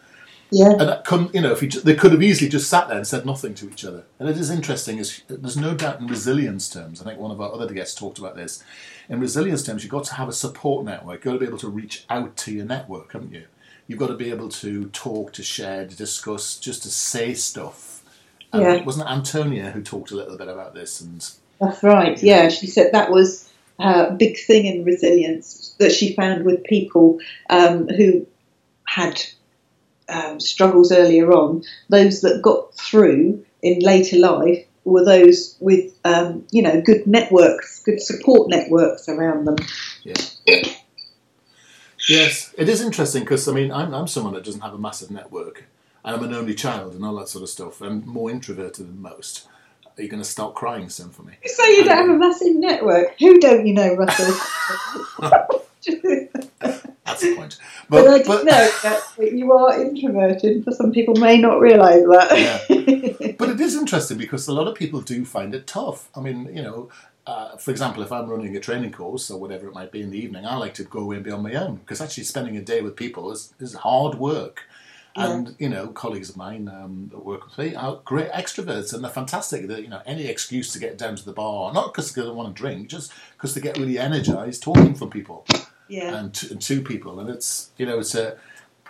Yeah. 0.52 0.72
And 0.72 0.82
that 0.82 1.06
couldn't, 1.06 1.34
you 1.34 1.42
know, 1.42 1.52
if 1.52 1.64
you, 1.64 1.70
they 1.70 1.96
could 1.96 2.12
have 2.12 2.22
easily 2.22 2.50
just 2.50 2.70
sat 2.70 2.88
there 2.88 2.98
and 2.98 3.08
said 3.08 3.26
nothing 3.26 3.56
to 3.56 3.70
each 3.70 3.84
other. 3.84 4.04
And 4.20 4.30
it 4.30 4.38
is 4.38 4.50
interesting. 4.52 5.00
Is 5.00 5.24
there's 5.28 5.58
no 5.58 5.74
doubt 5.74 6.00
in 6.00 6.08
resilience 6.08 6.70
terms. 6.70 7.02
I 7.02 7.06
think 7.06 7.20
one 7.20 7.32
of 7.32 7.42
our 7.42 7.52
other 7.52 7.74
guests 7.74 7.96
talked 7.96 8.20
about 8.20 8.36
this. 8.36 8.64
In 9.10 9.20
resilience 9.20 9.64
terms, 9.64 9.84
you've 9.84 9.92
got 9.92 10.06
to 10.06 10.14
have 10.16 10.30
a 10.30 10.34
support 10.34 10.86
network. 10.86 11.26
You've 11.26 11.34
got 11.34 11.34
to 11.34 11.40
be 11.40 11.48
able 11.48 11.58
to 11.60 11.70
reach 11.70 12.06
out 12.10 12.38
to 12.38 12.52
your 12.54 12.66
network, 12.66 13.14
haven't 13.14 13.34
you? 13.34 13.46
You've 13.88 14.00
got 14.00 14.08
to 14.08 14.16
be 14.16 14.30
able 14.30 14.50
to 14.50 14.86
talk, 14.90 15.34
to 15.34 15.44
share, 15.44 15.88
to 15.88 15.96
discuss, 15.96 16.58
just 16.58 16.84
to 16.84 16.90
say 16.90 17.34
stuff. 17.34 18.04
And 18.54 18.62
Yeah. 18.62 18.74
it 18.76 18.86
wasn't 18.86 19.10
it 19.10 19.12
Antonia 19.12 19.72
who 19.72 19.82
talked 19.82 20.12
a 20.12 20.16
little 20.16 20.38
bit 20.38 20.48
about 20.48 20.74
this, 20.74 21.02
and 21.02 21.26
That's 21.60 21.84
right. 21.84 22.22
Yeah, 22.22 22.50
she 22.50 22.68
said 22.68 22.92
that 22.94 23.12
was 23.12 23.50
a 23.80 24.12
big 24.12 24.38
thing 24.38 24.66
in 24.66 24.86
resilience 24.86 25.76
that 25.80 25.92
she 25.92 26.14
found 26.14 26.46
with 26.46 26.64
people 26.64 27.20
um, 27.50 27.88
who 27.88 28.28
had 28.86 29.22
um, 30.10 30.40
struggles 30.40 30.92
earlier 30.92 31.32
on. 31.32 31.64
Those 31.90 32.22
that 32.22 32.42
got 32.42 32.74
through 32.76 33.46
in 33.62 33.80
later 33.80 34.18
life 34.18 34.66
were 34.84 35.06
those 35.06 35.56
with, 35.60 35.94
um, 36.04 36.46
you 36.52 36.62
know, 36.62 36.82
good 36.82 37.08
networks, 37.08 37.82
good 37.84 38.02
support 38.02 38.50
networks 38.50 39.08
around 39.08 39.46
them. 39.46 39.56
Yeah. 40.04 40.16
Yes, 42.10 42.54
it 42.58 42.68
is 42.68 42.82
interesting 42.82 43.24
because 43.24 43.48
I 43.48 43.54
mean 43.54 43.72
I'm, 43.72 43.94
I'm 43.94 44.08
someone 44.08 44.34
that 44.34 44.44
doesn't 44.44 44.60
have 44.60 44.74
a 44.74 44.78
massive 44.78 45.10
network, 45.10 45.64
and 46.04 46.16
I'm 46.16 46.24
an 46.24 46.34
only 46.34 46.54
child 46.54 46.96
and 46.96 47.06
all 47.06 47.16
that 47.16 47.30
sort 47.30 47.44
of 47.44 47.50
stuff. 47.50 47.82
I'm 47.82 48.06
more 48.06 48.30
introverted 48.30 48.88
than 48.88 49.02
most, 49.02 49.48
are 49.98 50.02
you 50.02 50.10
going 50.10 50.22
to 50.24 50.30
start 50.30 50.56
crying 50.56 50.90
soon 50.90 51.12
for 51.12 51.22
me? 51.22 51.34
So 51.46 51.64
you 51.66 51.84
don't 51.84 51.98
have 51.98 52.10
a 52.10 52.18
massive 52.18 52.56
network. 52.56 53.18
Who 53.20 53.40
don't 53.40 53.68
you 53.68 53.74
know, 53.74 53.96
Russell? 53.96 54.36
That's 57.06 57.22
the 57.22 57.36
point. 57.36 57.58
But, 57.94 58.08
I 58.08 58.18
But, 58.20 58.28
but, 58.28 58.46
know 58.46 58.72
that 58.84 59.32
you 59.34 59.52
are 59.52 59.82
introverted. 59.82 60.64
For 60.64 60.72
some 60.72 60.92
people, 60.92 61.16
may 61.16 61.38
not 61.38 61.60
realise 61.60 62.04
that. 62.04 63.36
but 63.38 63.50
it 63.50 63.60
is 63.60 63.76
interesting 63.76 64.18
because 64.18 64.48
a 64.48 64.54
lot 64.54 64.68
of 64.68 64.76
people 64.76 65.02
do 65.02 65.26
find 65.26 65.54
it 65.54 65.68
tough. 65.68 66.10
I 66.16 66.22
mean, 66.22 66.50
you 66.56 66.62
know, 66.62 66.90
uh, 67.26 67.56
for 67.58 67.72
example, 67.72 68.04
if 68.04 68.12
I'm 68.12 68.28
running 68.28 68.56
a 68.56 68.60
training 68.60 68.92
course 68.92 69.32
or 69.32 69.40
whatever 69.40 69.68
it 69.68 69.74
might 69.74 69.92
be 69.92 70.02
in 70.02 70.12
the 70.12 70.18
evening, 70.18 70.46
I 70.46 70.56
like 70.58 70.74
to 70.76 70.84
go 70.84 71.00
away 71.00 71.18
and 71.18 71.26
be 71.26 71.32
on 71.32 71.44
my 71.44 71.54
own 71.54 71.76
because 71.78 72.02
actually 72.02 72.26
spending 72.26 72.58
a 72.58 72.62
day 72.62 72.82
with 72.82 72.96
people 72.96 73.32
is, 73.32 73.54
is 73.60 73.74
hard 73.74 74.16
work. 74.16 74.64
And 75.16 75.56
you 75.60 75.70
know, 75.70 75.90
colleagues 75.90 76.32
of 76.32 76.38
mine 76.38 76.68
um, 76.68 77.10
that 77.12 77.24
work 77.24 77.46
with 77.46 77.58
me 77.60 77.76
are 77.76 78.02
great 78.04 78.32
extroverts, 78.32 78.94
and 78.94 79.04
they're 79.04 79.12
fantastic. 79.12 79.68
They, 79.68 79.82
you 79.82 79.88
know, 79.88 80.02
any 80.08 80.26
excuse 80.26 80.74
to 80.74 80.80
get 80.80 80.98
down 80.98 81.16
to 81.18 81.24
the 81.24 81.34
bar, 81.34 81.72
not 81.72 81.94
because 81.94 82.12
they 82.12 82.24
don't 82.24 82.36
want 82.36 82.56
to 82.56 82.60
drink, 82.60 82.90
just 82.90 83.14
because 83.38 83.54
they 83.54 83.62
get 83.62 83.78
really 83.78 84.00
energized 84.00 84.64
talking 84.64 84.96
from 84.96 85.12
people 85.12 85.46
yeah. 85.94 86.16
and 86.18 86.34
to, 86.34 86.52
and 86.52 86.62
to 86.62 86.82
people, 86.82 87.20
and 87.20 87.30
it's 87.30 87.70
you 87.78 87.86
know 87.86 88.00
it's 88.00 88.16
a 88.16 88.38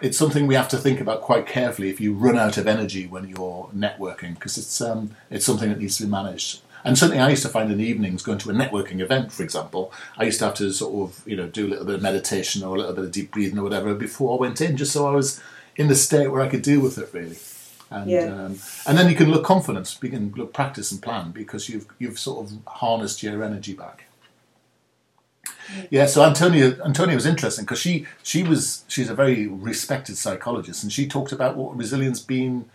it's 0.01 0.17
something 0.17 0.47
we 0.47 0.55
have 0.55 0.67
to 0.69 0.77
think 0.77 0.99
about 0.99 1.21
quite 1.21 1.45
carefully 1.47 1.89
if 1.89 2.01
you 2.01 2.13
run 2.13 2.37
out 2.37 2.57
of 2.57 2.67
energy 2.67 3.07
when 3.07 3.27
you're 3.27 3.69
networking 3.75 4.33
because 4.35 4.57
it's 4.57 4.81
um, 4.81 5.01
it's 5.29 5.45
something 5.45 5.69
that 5.69 5.79
needs 5.79 5.97
to 5.97 6.03
be 6.03 6.09
managed. 6.09 6.61
And 6.85 6.97
something 6.97 7.21
I 7.21 7.29
used 7.29 7.43
to 7.43 7.49
find 7.49 7.71
in 7.71 7.77
the 7.77 7.85
evenings 7.85 8.23
going 8.23 8.39
to 8.39 8.49
a 8.49 8.53
networking 8.53 8.99
event, 8.99 9.31
for 9.31 9.41
example, 9.41 9.93
I 10.17 10.25
used 10.25 10.39
to 10.39 10.45
have 10.47 10.55
to 10.55 10.69
sort 10.73 10.93
of 11.09 11.27
you 11.27 11.37
know 11.37 11.47
do 11.47 11.67
a 11.67 11.69
little 11.69 11.85
bit 11.85 11.95
of 11.95 12.01
meditation 12.01 12.63
or 12.63 12.75
a 12.75 12.79
little 12.79 12.93
bit 12.93 13.05
of 13.05 13.11
deep 13.11 13.31
breathing 13.31 13.59
or 13.59 13.63
whatever 13.63 13.93
before 13.95 14.37
I 14.37 14.41
went 14.41 14.59
in, 14.61 14.75
just 14.75 14.91
so 14.91 15.07
I 15.07 15.15
was 15.15 15.41
in 15.75 15.87
the 15.87 15.95
state 15.95 16.27
where 16.27 16.41
I 16.41 16.49
could 16.49 16.61
deal 16.61 16.81
with 16.81 16.97
it 16.97 17.09
really. 17.13 17.37
And, 17.89 18.09
Yeah. 18.09 18.45
um, 18.45 18.59
and 18.87 18.97
then 18.97 19.07
you 19.09 19.15
can 19.15 19.29
look 19.31 19.45
confident, 19.45 19.97
you 20.01 20.09
can 20.09 20.33
look 20.35 20.51
practice 20.51 20.91
and 20.91 21.01
plan 21.01 21.31
because 21.31 21.69
you've 21.69 21.85
you've 21.99 22.19
sort 22.19 22.45
of 22.45 22.57
harnessed 22.67 23.23
your 23.23 23.43
energy 23.43 23.73
back. 23.73 24.02
Yeah, 25.89 26.05
so 26.05 26.23
Antonia 26.23 26.77
Antonia 26.83 27.15
was 27.15 27.25
interesting 27.25 27.65
because 27.65 27.79
she 27.79 28.05
she 28.21 28.43
was 28.43 28.83
she's 28.87 29.09
a 29.09 29.15
very 29.15 29.47
respected 29.47 30.17
psychologist 30.17 30.83
and 30.83 30.91
she 30.91 31.07
talked 31.07 31.31
about 31.31 31.55
what 31.55 31.75
resilience 31.75 32.19
being 32.19 32.69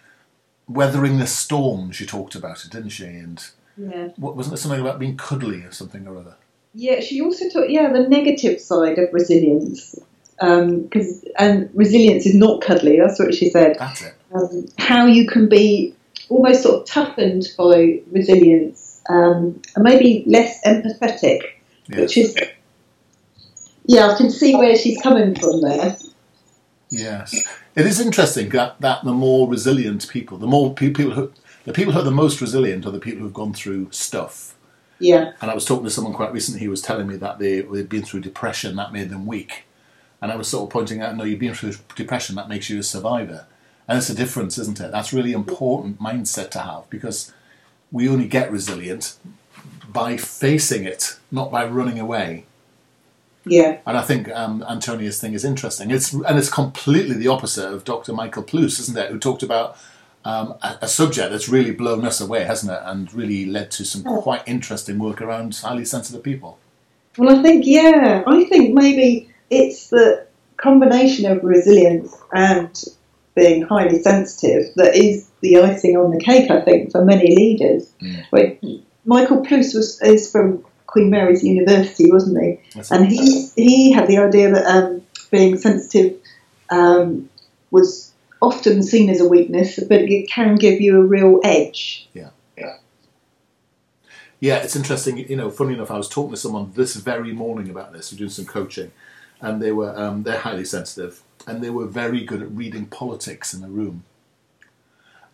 weathering 0.68 1.18
the 1.18 1.26
storm. 1.26 1.92
She 1.92 2.06
talked 2.06 2.34
about 2.34 2.64
it, 2.64 2.70
didn't 2.70 2.90
she? 2.90 3.06
And 3.06 3.44
yeah. 3.76 4.08
what 4.16 4.36
wasn't 4.36 4.52
there 4.52 4.58
something 4.58 4.80
about 4.80 4.98
being 4.98 5.16
cuddly 5.16 5.62
or 5.62 5.72
something 5.72 6.06
or 6.06 6.18
other? 6.18 6.34
Yeah, 6.74 7.00
she 7.00 7.20
also 7.20 7.48
talked 7.48 7.70
yeah 7.70 7.92
the 7.92 8.08
negative 8.08 8.60
side 8.60 8.98
of 8.98 9.12
resilience 9.12 9.98
because 10.38 11.24
and 11.38 11.70
resilience 11.74 12.26
is 12.26 12.34
not 12.34 12.62
cuddly. 12.62 12.98
That's 12.98 13.18
what 13.18 13.34
she 13.34 13.50
said. 13.50 13.76
That's 13.78 14.02
it. 14.02 14.14
Um, 14.32 14.68
how 14.78 15.06
you 15.06 15.26
can 15.26 15.48
be 15.48 15.94
almost 16.28 16.62
sort 16.62 16.80
of 16.82 16.86
toughened 16.86 17.46
by 17.56 18.00
resilience 18.12 19.00
um, 19.08 19.60
and 19.74 19.82
maybe 19.84 20.22
less 20.26 20.62
empathetic, 20.64 21.40
Yeah. 21.88 22.00
which 22.00 22.18
is 22.18 22.36
yeah, 23.88 24.08
I 24.10 24.16
can 24.16 24.30
see 24.30 24.54
where 24.54 24.76
she's 24.76 25.00
coming 25.02 25.34
from 25.34 25.62
there. 25.62 25.96
Yes, 26.90 27.34
it 27.74 27.86
is 27.86 28.00
interesting 28.00 28.50
that, 28.50 28.80
that 28.80 29.04
the 29.04 29.12
more 29.12 29.48
resilient 29.48 30.08
people, 30.08 30.38
the 30.38 30.46
more 30.46 30.74
pe- 30.74 30.90
people 30.90 31.12
who 31.12 31.32
the 31.64 31.72
people 31.72 31.92
who 31.92 32.00
are 32.00 32.04
the 32.04 32.10
most 32.10 32.40
resilient 32.40 32.86
are 32.86 32.90
the 32.90 33.00
people 33.00 33.22
who've 33.22 33.34
gone 33.34 33.52
through 33.52 33.88
stuff. 33.90 34.54
Yeah, 35.00 35.32
And 35.40 35.50
I 35.50 35.54
was 35.54 35.64
talking 35.64 35.84
to 35.84 35.90
someone 35.90 36.14
quite 36.14 36.32
recently. 36.32 36.60
He 36.60 36.68
was 36.68 36.82
telling 36.82 37.06
me 37.06 37.16
that 37.16 37.38
they 37.38 37.60
they'd 37.62 37.88
been 37.88 38.04
through 38.04 38.20
depression 38.20 38.76
that 38.76 38.92
made 38.92 39.10
them 39.10 39.26
weak. 39.26 39.64
And 40.20 40.32
I 40.32 40.36
was 40.36 40.48
sort 40.48 40.64
of 40.64 40.72
pointing 40.72 41.00
out, 41.00 41.16
no, 41.16 41.24
you've 41.24 41.38
been 41.38 41.54
through 41.54 41.74
depression 41.94 42.34
that 42.36 42.48
makes 42.48 42.68
you 42.68 42.80
a 42.80 42.82
survivor. 42.82 43.46
And 43.86 43.96
it's 43.96 44.10
a 44.10 44.14
difference, 44.14 44.58
isn't 44.58 44.80
it? 44.80 44.90
That's 44.90 45.12
really 45.12 45.32
important 45.32 46.00
mindset 46.00 46.50
to 46.52 46.58
have 46.58 46.90
because 46.90 47.32
we 47.92 48.08
only 48.08 48.26
get 48.26 48.50
resilient 48.50 49.16
by 49.88 50.16
facing 50.16 50.84
it, 50.84 51.18
not 51.30 51.50
by 51.52 51.64
running 51.64 52.00
away. 52.00 52.44
Yeah, 53.48 53.78
And 53.86 53.96
I 53.96 54.02
think 54.02 54.28
um, 54.30 54.64
Antonia's 54.68 55.20
thing 55.20 55.34
is 55.34 55.44
interesting. 55.44 55.90
It's 55.90 56.12
and 56.12 56.38
it's 56.38 56.50
completely 56.50 57.16
the 57.16 57.28
opposite 57.28 57.72
of 57.72 57.84
Dr. 57.84 58.12
Michael 58.12 58.42
Pluess, 58.42 58.78
isn't 58.80 58.96
it? 58.96 59.10
Who 59.10 59.18
talked 59.18 59.42
about 59.42 59.76
um, 60.24 60.54
a, 60.62 60.78
a 60.82 60.88
subject 60.88 61.30
that's 61.30 61.48
really 61.48 61.72
blown 61.72 62.04
us 62.04 62.20
away, 62.20 62.44
hasn't 62.44 62.72
it? 62.72 62.80
And 62.84 63.12
really 63.12 63.46
led 63.46 63.70
to 63.72 63.84
some 63.84 64.02
quite 64.02 64.42
interesting 64.46 64.98
work 64.98 65.20
around 65.20 65.56
highly 65.56 65.84
sensitive 65.84 66.22
people. 66.22 66.58
Well, 67.16 67.36
I 67.36 67.42
think, 67.42 67.66
yeah, 67.66 68.22
I 68.26 68.44
think 68.44 68.74
maybe 68.74 69.30
it's 69.50 69.88
the 69.88 70.26
combination 70.56 71.30
of 71.30 71.42
resilience 71.42 72.16
and 72.32 72.84
being 73.34 73.62
highly 73.62 74.00
sensitive 74.02 74.74
that 74.76 74.96
is 74.96 75.28
the 75.40 75.58
icing 75.58 75.96
on 75.96 76.10
the 76.10 76.20
cake, 76.20 76.50
I 76.50 76.60
think, 76.60 76.92
for 76.92 77.04
many 77.04 77.34
leaders. 77.34 77.92
Mm. 78.02 78.82
Michael 79.04 79.44
Pluess 79.44 79.74
was, 79.74 80.00
is 80.02 80.30
from 80.30 80.64
Queen 80.88 81.10
Mary's 81.10 81.44
University, 81.44 82.10
wasn't 82.10 82.42
he? 82.42 82.58
That's 82.74 82.90
And 82.90 83.06
he, 83.06 83.48
he 83.54 83.92
had 83.92 84.08
the 84.08 84.18
idea 84.18 84.50
that 84.50 84.66
um, 84.66 85.02
being 85.30 85.56
sensitive 85.58 86.16
um, 86.70 87.28
was 87.70 88.12
often 88.40 88.82
seen 88.82 89.10
as 89.10 89.20
a 89.20 89.28
weakness, 89.28 89.78
but 89.88 90.00
it 90.00 90.28
can 90.28 90.56
give 90.56 90.80
you 90.80 90.98
a 90.98 91.04
real 91.04 91.40
edge. 91.44 92.08
Yeah, 94.40 94.56
it's 94.58 94.76
interesting. 94.76 95.18
You 95.18 95.36
know, 95.36 95.50
funny 95.50 95.74
enough, 95.74 95.90
I 95.90 95.96
was 95.96 96.08
talking 96.08 96.30
to 96.30 96.36
someone 96.36 96.72
this 96.74 96.96
very 96.96 97.32
morning 97.32 97.68
about 97.70 97.92
this. 97.92 98.12
We're 98.12 98.18
doing 98.18 98.30
some 98.30 98.46
coaching, 98.46 98.92
and 99.40 99.60
they 99.60 99.72
were 99.72 99.96
um, 99.98 100.22
they're 100.22 100.38
highly 100.38 100.64
sensitive, 100.64 101.22
and 101.46 101.62
they 101.62 101.70
were 101.70 101.86
very 101.86 102.24
good 102.24 102.42
at 102.42 102.50
reading 102.50 102.86
politics 102.86 103.52
in 103.52 103.64
a 103.64 103.68
room, 103.68 104.04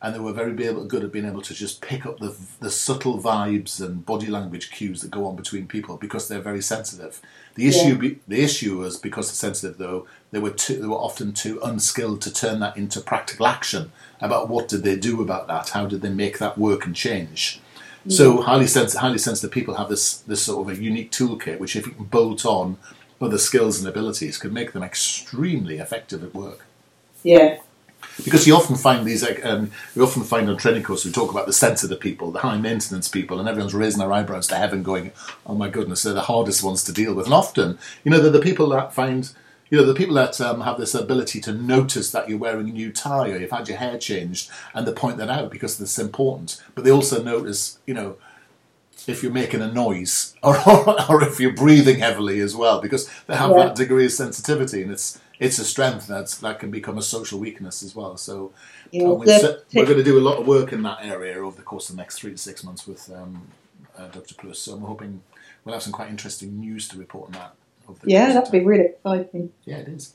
and 0.05 0.15
they 0.15 0.19
were 0.19 0.35
very 0.35 0.53
be 0.53 0.67
able, 0.67 0.85
good 0.85 1.03
at 1.03 1.13
being 1.13 1.25
able 1.25 1.41
to 1.41 1.55
just 1.55 1.81
pick 1.81 2.05
up 2.05 2.19
the 2.19 2.37
the 2.61 2.71
subtle 2.71 3.19
vibes 3.19 3.81
and 3.85 4.05
body 4.05 4.27
language 4.27 4.71
cues 4.71 5.01
that 5.01 5.11
go 5.11 5.27
on 5.27 5.35
between 5.35 5.67
people 5.67 5.97
because 5.97 6.29
they're 6.29 6.43
very 6.43 6.61
sensitive. 6.61 7.23
The 7.55 7.67
issue 7.67 7.99
Yeah. 8.03 8.11
the 8.29 8.43
issue 8.43 8.77
was 8.77 8.99
because 8.99 9.29
they're 9.29 9.49
sensitive 9.49 9.79
though 9.79 10.07
they 10.31 10.41
were 10.41 10.51
too, 10.51 10.77
they 10.77 10.87
were 10.87 11.05
often 11.09 11.33
too 11.33 11.59
unskilled 11.65 12.21
to 12.21 12.31
turn 12.31 12.61
that 12.61 12.77
into 12.77 13.01
practical 13.01 13.47
action 13.47 13.93
about 14.21 14.51
what 14.51 14.69
did 14.69 14.83
they 14.85 14.97
do 14.97 15.23
about 15.23 15.49
that 15.49 15.71
how 15.71 15.87
did 15.87 16.03
they 16.03 16.11
make 16.11 16.39
that 16.39 16.59
work 16.59 16.85
and 16.85 16.95
change. 16.95 17.61
So 18.07 18.43
highly 18.43 18.67
sensitive, 18.67 19.01
highly 19.01 19.17
sensitive 19.17 19.51
people 19.51 19.77
have 19.77 19.89
this 19.89 20.19
this 20.31 20.43
sort 20.43 20.69
of 20.69 20.79
a 20.79 20.83
unique 20.83 21.11
toolkit, 21.13 21.59
which 21.59 21.75
if 21.77 21.87
you 21.87 21.93
can 21.93 22.05
bolt 22.05 22.45
on 22.45 22.77
other 23.23 23.39
skills 23.39 23.79
and 23.79 23.89
abilities, 23.89 24.37
can 24.37 24.53
make 24.53 24.73
them 24.73 24.83
extremely 24.83 25.79
effective 25.79 26.23
at 26.23 26.35
work. 26.35 26.61
Yeah, 27.23 27.61
Because 28.23 28.47
you 28.47 28.55
often 28.55 28.77
find 28.77 29.07
these, 29.07 29.25
um, 29.45 29.71
we 29.97 30.03
often 30.03 30.23
find 30.23 30.49
on 30.49 30.57
training 30.57 30.83
courses, 30.85 31.07
we 31.07 31.13
talk 31.13 31.31
about 31.33 31.47
the 31.47 31.53
sensitive 31.53 31.99
people, 31.99 32.31
the 32.31 32.39
high 32.41 32.59
maintenance 32.59 33.09
people, 33.09 33.41
and 33.41 33.49
everyone's 33.49 33.75
raising 33.75 33.99
their 33.99 34.13
eyebrows 34.13 34.47
to 34.49 34.55
heaven, 34.57 34.83
going, 34.85 35.11
"Oh 35.47 35.55
my 35.55 35.69
goodness, 35.69 36.03
they're 36.03 36.15
the 36.15 36.23
hardest 36.23 36.63
ones 36.63 36.85
to 36.85 36.93
deal 36.93 37.15
with." 37.15 37.27
And 37.27 37.35
often, 37.35 37.79
you 38.05 38.11
know, 38.11 38.21
they're 38.21 38.31
the 38.31 38.41
people 38.41 38.69
that 38.71 38.95
find. 38.95 39.31
You 39.71 39.79
know, 39.81 39.87
the 39.87 39.95
people 39.95 40.15
that 40.17 40.41
um, 40.41 40.61
have 40.61 40.79
this 40.79 40.95
ability 40.95 41.41
to 41.41 41.53
notice 41.53 42.11
that 42.13 42.29
you're 42.29 42.39
wearing 42.39 42.69
a 42.69 42.73
new 42.73 42.93
tie 42.93 43.31
or 43.31 43.39
you've 43.39 43.51
had 43.51 43.67
your 43.67 43.79
hair 43.79 43.99
changed 43.99 44.49
and 44.75 44.87
they 44.87 44.93
point 44.93 45.17
that 45.17 45.31
out 45.31 45.51
because 45.51 45.81
it's 45.81 45.99
important. 45.99 46.63
But 46.77 46.85
they 46.85 46.93
also 46.93 47.23
notice, 47.23 47.79
you 47.87 47.95
know, 47.95 48.17
if 49.09 49.23
you're 49.23 49.33
making 49.33 49.63
a 49.63 49.73
noise 49.73 50.35
or, 50.43 50.55
or 51.11 51.25
if 51.25 51.41
you're 51.41 51.51
breathing 51.55 51.99
heavily 51.99 52.41
as 52.41 52.55
well 52.55 52.81
because 52.81 53.09
they 53.27 53.35
have 53.35 53.51
Yeah. 53.51 53.65
that 53.65 53.75
degree 53.75 54.05
of 54.05 54.13
sensitivity 54.13 54.83
and 54.83 54.93
it's 54.93 55.19
it's 55.39 55.59
a 55.59 55.65
strength 55.65 56.07
that's, 56.07 56.39
that 56.39 56.59
can 56.59 56.71
become 56.71 56.99
a 56.99 57.03
social 57.03 57.39
weakness 57.39 57.83
as 57.83 57.95
well. 57.95 58.17
So 58.17 58.53
yeah. 58.91 59.05
uh, 59.05 59.15
we're, 59.15 59.59
we're 59.75 59.85
going 59.85 59.99
to 59.99 60.05
do 60.05 60.19
a 60.19 60.23
lot 60.23 60.39
of 60.39 60.47
work 60.47 60.73
in 60.73 60.83
that 60.83 60.99
area 61.03 61.37
over 61.39 61.57
the 61.57 61.63
course 61.63 61.91
of 61.91 61.97
the 61.97 62.03
next 62.03 62.19
three 62.19 62.33
to 62.33 62.39
six 62.39 62.63
months 62.63 62.87
with 62.87 63.11
um, 63.13 63.49
uh, 63.97 64.09
Dr. 64.09 64.35
Pluess. 64.35 64.61
So 64.61 64.75
I'm 64.75 64.83
hoping 64.83 65.23
we'll 65.65 65.75
have 65.75 65.83
some 65.83 65.93
quite 65.93 66.11
interesting 66.11 66.59
news 66.61 66.89
to 66.89 66.99
report 66.99 67.27
on 67.27 67.33
that. 67.33 67.55
Yeah, 68.05 68.33
that'd 68.33 68.51
be 68.51 68.61
really 68.61 68.87
exciting. 68.87 69.53
Yeah, 69.65 69.79
it 69.79 69.89
is. 69.89 70.15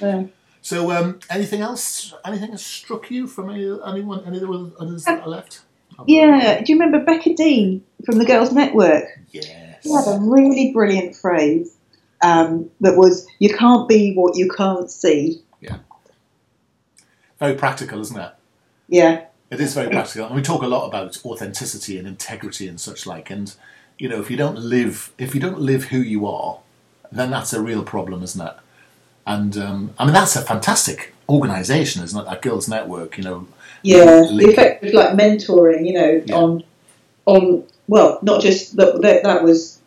Yeah. 0.00 0.24
So 0.62 0.90
um, 0.92 1.18
anything 1.28 1.60
else? 1.60 2.14
Anything 2.24 2.52
that 2.52 2.60
struck 2.60 3.10
you 3.10 3.26
from 3.26 3.50
any, 3.50 3.64
anyone? 3.86 4.24
Any 4.24 4.36
of 4.38 4.42
the 4.42 4.72
others 4.78 5.04
that 5.04 5.22
are 5.22 5.28
left? 5.28 5.60
Yeah, 6.06 6.62
do 6.62 6.72
you 6.72 6.78
remember 6.78 7.04
Becca 7.04 7.34
Dean 7.34 7.84
from 8.06 8.18
the 8.18 8.24
Girls 8.24 8.52
Network? 8.52 9.04
Yes. 9.30 9.82
She 9.82 9.90
had 9.90 10.06
a 10.06 10.18
really 10.20 10.72
brilliant 10.72 11.16
phrase 11.16 11.76
um, 12.22 12.70
that 12.80 12.96
was, 12.96 13.26
"You 13.38 13.54
can't 13.54 13.88
be 13.88 14.14
what 14.14 14.36
you 14.36 14.48
can't 14.48 14.90
see." 14.90 15.40
Yeah. 15.60 15.78
Very 17.38 17.54
practical, 17.54 18.00
isn't 18.00 18.18
it? 18.18 18.32
Yeah, 18.88 19.24
It 19.50 19.60
is 19.60 19.74
very 19.74 19.88
practical, 19.90 20.26
and 20.26 20.34
we 20.36 20.42
talk 20.42 20.62
a 20.62 20.66
lot 20.66 20.86
about 20.86 21.18
authenticity 21.24 21.98
and 21.98 22.06
integrity 22.06 22.68
and 22.68 22.80
such 22.80 23.06
like. 23.06 23.30
And 23.30 23.54
you 23.98 24.08
know, 24.08 24.20
if 24.20 24.30
you 24.30 24.36
don't 24.36 24.58
live, 24.58 25.12
if 25.18 25.34
you 25.34 25.40
don't 25.40 25.60
live 25.60 25.84
who 25.84 25.98
you 25.98 26.26
are, 26.26 26.58
then 27.10 27.30
that's 27.30 27.52
a 27.52 27.60
real 27.62 27.82
problem, 27.82 28.22
isn't 28.22 28.40
it? 28.46 28.54
And 29.26 29.56
um, 29.56 29.94
I 29.98 30.04
mean, 30.04 30.14
that's 30.14 30.36
a 30.36 30.42
fantastic 30.42 31.14
organisation, 31.28 32.02
isn't 32.02 32.18
it? 32.20 32.24
That 32.24 32.42
Girls 32.42 32.68
Network, 32.68 33.16
you 33.18 33.24
know. 33.24 33.46
yeah. 33.82 34.22
The 34.22 34.48
effect 34.50 34.84
of 34.84 34.92
like 34.94 35.16
mentoring, 35.16 35.86
you 35.86 35.94
know, 35.94 36.22
Yeah. 36.26 36.34
on 36.36 36.64
on 37.26 37.64
well, 37.88 38.18
not 38.22 38.40
just 38.40 38.76
that, 38.76 39.00
that 39.02 39.22
that 39.24 39.42
was 39.42 39.78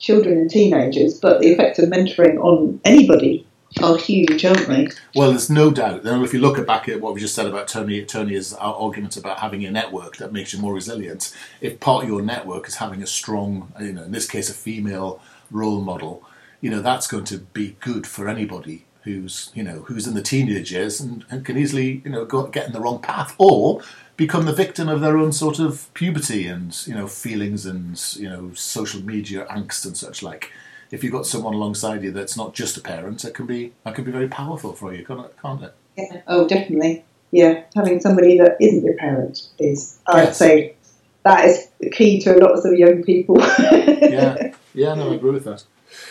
children 0.00 0.38
and 0.38 0.50
teenagers, 0.50 1.20
but 1.20 1.40
the 1.40 1.48
effects 1.48 1.78
of 1.78 1.88
mentoring 1.88 2.42
on 2.42 2.80
anybody 2.84 3.46
are 3.82 3.96
huge, 3.96 4.44
aren't 4.44 4.66
they? 4.66 4.88
Well, 5.14 5.30
there's 5.30 5.48
no 5.48 5.70
doubt. 5.70 6.02
Now, 6.02 6.24
if 6.24 6.34
you 6.34 6.40
look 6.40 6.64
back 6.66 6.88
at 6.88 7.00
what 7.00 7.14
we 7.14 7.20
just 7.20 7.34
said 7.34 7.46
about 7.46 7.68
Tony, 7.68 8.04
Tony's 8.04 8.52
uh, 8.52 8.58
argument 8.58 9.16
about 9.16 9.38
having 9.38 9.64
a 9.64 9.70
network 9.70 10.16
that 10.16 10.32
makes 10.32 10.52
you 10.52 10.58
more 10.58 10.74
resilient, 10.74 11.36
if 11.60 11.78
part 11.78 12.02
of 12.02 12.08
your 12.08 12.22
network 12.22 12.66
is 12.66 12.76
having 12.76 13.02
a 13.02 13.06
strong, 13.06 13.72
you 13.80 13.92
know, 13.92 14.02
in 14.02 14.12
this 14.12 14.26
case, 14.26 14.50
a 14.50 14.54
female 14.54 15.22
role 15.50 15.80
model, 15.80 16.24
you 16.60 16.70
know, 16.70 16.82
that's 16.82 17.06
going 17.06 17.24
to 17.24 17.38
be 17.38 17.76
good 17.80 18.06
for 18.06 18.28
anybody 18.28 18.86
who's, 19.04 19.50
you 19.54 19.62
know, 19.62 19.80
who's 19.86 20.06
in 20.06 20.14
the 20.14 20.22
teenage 20.22 20.72
years 20.72 21.00
and, 21.00 21.24
and 21.30 21.44
can 21.44 21.56
easily, 21.56 22.02
you 22.04 22.10
know, 22.10 22.24
go, 22.24 22.46
get 22.46 22.66
in 22.66 22.72
the 22.72 22.80
wrong 22.80 23.00
path 23.00 23.34
or 23.38 23.80
become 24.20 24.44
the 24.44 24.52
victim 24.52 24.86
of 24.86 25.00
their 25.00 25.16
own 25.16 25.32
sort 25.32 25.58
of 25.58 25.88
puberty 25.94 26.46
and, 26.46 26.86
you 26.86 26.94
know, 26.94 27.06
feelings 27.06 27.64
and, 27.64 27.98
you 28.16 28.28
know, 28.28 28.52
social 28.52 29.02
media 29.02 29.46
angst 29.46 29.86
and 29.86 29.96
such 29.96 30.22
like 30.22 30.52
if 30.90 31.02
you've 31.02 31.12
got 31.12 31.24
someone 31.24 31.54
alongside 31.54 32.02
you 32.02 32.10
that's 32.12 32.36
not 32.36 32.52
just 32.52 32.76
a 32.76 32.82
parent, 32.82 33.24
it 33.24 33.32
can 33.32 33.46
be 33.46 33.72
that 33.82 33.94
can 33.94 34.04
be 34.04 34.12
very 34.12 34.28
powerful 34.28 34.74
for 34.74 34.92
you, 34.92 35.06
can't 35.06 35.24
it? 35.24 35.34
Can't 35.40 35.62
it? 35.62 35.74
Yeah. 35.96 36.20
Oh, 36.26 36.46
definitely. 36.46 37.02
Yeah, 37.30 37.62
having 37.74 37.98
somebody 38.00 38.36
that 38.38 38.58
isn't 38.60 38.84
your 38.84 38.96
parent 38.96 39.48
is, 39.58 39.98
I'd 40.06 40.24
yes. 40.24 40.36
say, 40.36 40.74
that 41.22 41.46
is 41.46 41.68
key 41.92 42.20
to 42.20 42.36
a 42.36 42.40
lot 42.40 42.58
of 42.58 42.72
young 42.74 43.02
people. 43.02 43.38
yeah, 43.38 44.52
yeah, 44.74 44.94
no, 44.94 45.12
I 45.12 45.14
agree 45.14 45.30
with 45.30 45.44
that. 45.44 45.64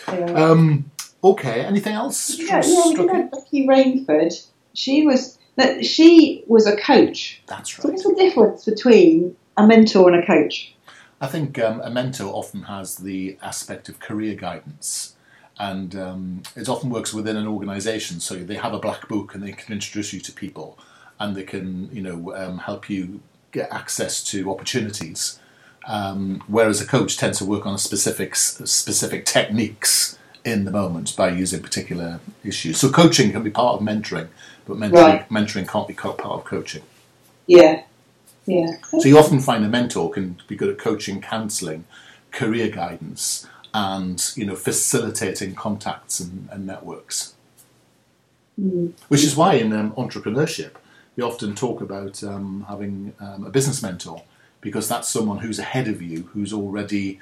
Yeah. 0.08 0.32
Um, 0.32 0.90
okay, 1.22 1.60
anything 1.60 1.92
else? 1.92 2.36
Yeah, 2.36 2.60
yeah. 2.64 2.84
You 2.86 3.06
know, 3.06 3.28
Becky 3.30 3.68
Rainford, 3.68 4.34
she 4.72 5.06
was 5.06 5.38
that 5.60 5.84
she 5.84 6.44
was 6.46 6.66
a 6.66 6.76
coach. 6.76 7.40
That's 7.46 7.78
right. 7.78 7.82
So 7.82 7.88
what's 7.90 8.02
the 8.04 8.14
difference 8.14 8.64
between 8.64 9.36
a 9.56 9.66
mentor 9.66 10.10
and 10.10 10.22
a 10.22 10.26
coach? 10.26 10.74
I 11.20 11.26
think 11.26 11.58
um, 11.58 11.80
a 11.82 11.90
mentor 11.90 12.32
often 12.32 12.62
has 12.62 12.96
the 12.96 13.36
aspect 13.42 13.88
of 13.88 14.00
career 14.00 14.34
guidance. 14.34 15.16
And 15.58 15.94
um, 15.94 16.42
it 16.56 16.70
often 16.70 16.88
works 16.88 17.12
within 17.12 17.36
an 17.36 17.46
organisation. 17.46 18.20
So 18.20 18.36
they 18.36 18.54
have 18.54 18.72
a 18.72 18.78
black 18.78 19.08
book 19.08 19.34
and 19.34 19.42
they 19.42 19.52
can 19.52 19.74
introduce 19.74 20.12
you 20.14 20.20
to 20.20 20.32
people 20.32 20.78
and 21.18 21.36
they 21.36 21.42
can, 21.42 21.94
you 21.94 22.00
know, 22.00 22.34
um, 22.34 22.58
help 22.58 22.88
you 22.88 23.20
get 23.52 23.70
access 23.70 24.24
to 24.24 24.50
opportunities. 24.50 25.38
Um, 25.86 26.42
whereas 26.46 26.80
a 26.80 26.86
coach 26.86 27.18
tends 27.18 27.38
to 27.38 27.44
work 27.44 27.66
on 27.66 27.76
specific 27.76 28.36
specific 28.36 29.26
techniques 29.26 30.18
in 30.44 30.64
the 30.64 30.70
moment 30.70 31.14
by 31.16 31.30
using 31.30 31.62
particular 31.62 32.20
issues. 32.44 32.78
So 32.78 32.90
coaching 32.90 33.32
can 33.32 33.42
be 33.42 33.50
part 33.50 33.80
of 33.80 33.86
mentoring, 33.86 34.28
but 34.66 34.76
mentoring, 34.76 34.92
right. 34.92 35.28
mentoring 35.28 35.68
can't 35.68 35.88
be 35.88 35.94
part 35.94 36.18
of 36.18 36.44
coaching. 36.44 36.82
Yeah, 37.46 37.82
yeah. 38.46 38.76
So 38.90 39.04
you 39.04 39.18
often 39.18 39.40
find 39.40 39.64
a 39.64 39.68
mentor 39.68 40.10
can 40.10 40.40
be 40.48 40.56
good 40.56 40.70
at 40.70 40.78
coaching, 40.78 41.20
counselling, 41.20 41.84
career 42.30 42.68
guidance, 42.68 43.46
and 43.74 44.32
you 44.34 44.44
know 44.44 44.56
facilitating 44.56 45.54
contacts 45.54 46.20
and, 46.20 46.48
and 46.50 46.66
networks. 46.66 47.34
Mm. 48.60 48.92
Which 49.08 49.24
is 49.24 49.36
why 49.36 49.54
in 49.54 49.72
um, 49.72 49.92
entrepreneurship 49.92 50.72
we 51.16 51.22
often 51.22 51.54
talk 51.54 51.80
about 51.80 52.22
um, 52.22 52.64
having 52.68 53.14
um, 53.20 53.44
a 53.44 53.50
business 53.50 53.82
mentor 53.82 54.22
because 54.60 54.88
that's 54.88 55.08
someone 55.08 55.38
who's 55.38 55.58
ahead 55.58 55.88
of 55.88 56.02
you, 56.02 56.28
who's 56.32 56.52
already 56.52 57.18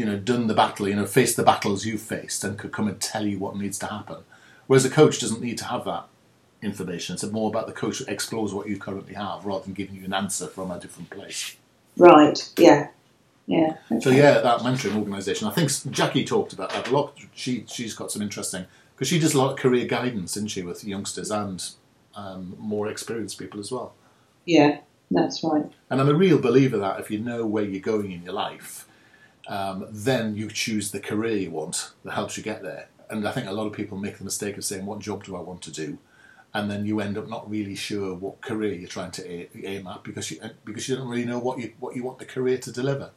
you 0.00 0.06
know 0.06 0.18
done 0.18 0.46
the 0.46 0.54
battle, 0.54 0.88
you 0.88 0.96
know 0.96 1.06
faced 1.06 1.36
the 1.36 1.42
battles 1.42 1.84
you've 1.84 2.00
faced, 2.00 2.42
and 2.42 2.58
could 2.58 2.72
come 2.72 2.88
and 2.88 2.98
tell 2.98 3.26
you 3.26 3.38
what 3.38 3.56
needs 3.56 3.78
to 3.80 3.86
happen. 3.86 4.16
Whereas 4.66 4.86
a 4.86 4.90
coach 4.90 5.20
doesn't 5.20 5.42
need 5.42 5.58
to 5.58 5.66
have 5.66 5.84
that 5.84 6.06
information. 6.62 7.14
It's 7.14 7.24
more 7.24 7.50
about 7.50 7.66
the 7.66 7.72
coach 7.74 7.98
that 7.98 8.08
explores 8.08 8.54
what 8.54 8.66
you 8.66 8.78
currently 8.78 9.14
have 9.14 9.44
rather 9.44 9.64
than 9.64 9.74
giving 9.74 9.96
you 9.96 10.04
an 10.06 10.14
answer 10.14 10.46
from 10.46 10.70
a 10.70 10.80
different 10.80 11.10
place. 11.10 11.56
Right, 11.98 12.50
yeah. 12.58 12.88
Yeah. 13.46 13.76
Okay. 13.90 14.00
So 14.00 14.10
yeah, 14.10 14.40
that 14.40 14.60
mentoring 14.60 14.96
organisation. 14.96 15.48
I 15.48 15.50
think 15.50 15.70
Jackie 15.90 16.24
talked 16.24 16.52
about 16.54 16.70
that 16.70 16.88
a 16.88 16.92
lot. 16.92 17.18
She 17.34 17.64
she's 17.68 17.94
got 17.94 18.10
some 18.10 18.22
interesting 18.22 18.64
because 18.94 19.08
she 19.08 19.18
does 19.18 19.34
a 19.34 19.38
lot 19.38 19.52
of 19.52 19.58
career 19.58 19.86
guidance, 19.86 20.36
isn't 20.36 20.48
she, 20.48 20.62
with 20.62 20.84
youngsters 20.84 21.30
and 21.30 21.68
um, 22.14 22.54
more 22.58 22.88
experienced 22.88 23.38
people 23.38 23.60
as 23.60 23.70
well. 23.70 23.92
Yeah, 24.46 24.78
that's 25.10 25.42
right. 25.42 25.70
And 25.90 26.00
I'm 26.00 26.08
a 26.08 26.14
real 26.14 26.38
believer 26.38 26.78
that 26.78 27.00
if 27.00 27.10
you 27.10 27.18
know 27.18 27.44
where 27.44 27.64
you're 27.64 27.80
going 27.80 28.12
in 28.12 28.22
your 28.22 28.34
life, 28.34 28.86
um, 29.50 29.86
then 29.90 30.34
you 30.34 30.48
choose 30.48 30.90
the 30.90 31.00
career 31.00 31.36
you 31.36 31.50
want 31.50 31.90
that 32.04 32.12
helps 32.12 32.38
you 32.38 32.42
get 32.42 32.62
there. 32.62 32.88
And 33.10 33.28
I 33.28 33.32
think 33.32 33.46
a 33.46 33.52
lot 33.52 33.66
of 33.66 33.74
people 33.74 33.98
make 33.98 34.16
the 34.16 34.24
mistake 34.24 34.56
of 34.56 34.64
saying, 34.64 34.86
"What 34.86 35.00
job 35.00 35.24
do 35.24 35.36
I 35.36 35.40
want 35.40 35.60
to 35.62 35.70
do?" 35.70 35.98
and 36.52 36.70
then 36.70 36.84
you 36.84 37.00
end 37.00 37.16
up 37.16 37.28
not 37.28 37.48
really 37.48 37.74
sure 37.74 38.14
what 38.14 38.40
career 38.40 38.72
you're 38.72 38.88
trying 38.88 39.10
to 39.12 39.66
aim 39.66 39.86
at 39.86 40.02
because 40.02 40.30
you 40.30 40.40
because 40.64 40.88
you 40.88 40.96
don't 40.96 41.08
really 41.08 41.24
know 41.24 41.38
what 41.38 41.58
you 41.58 41.72
what 41.78 41.94
you 41.94 42.02
want 42.02 42.18
the 42.18 42.24
career 42.24 42.58
to 42.58 42.72
deliver. 42.72 43.10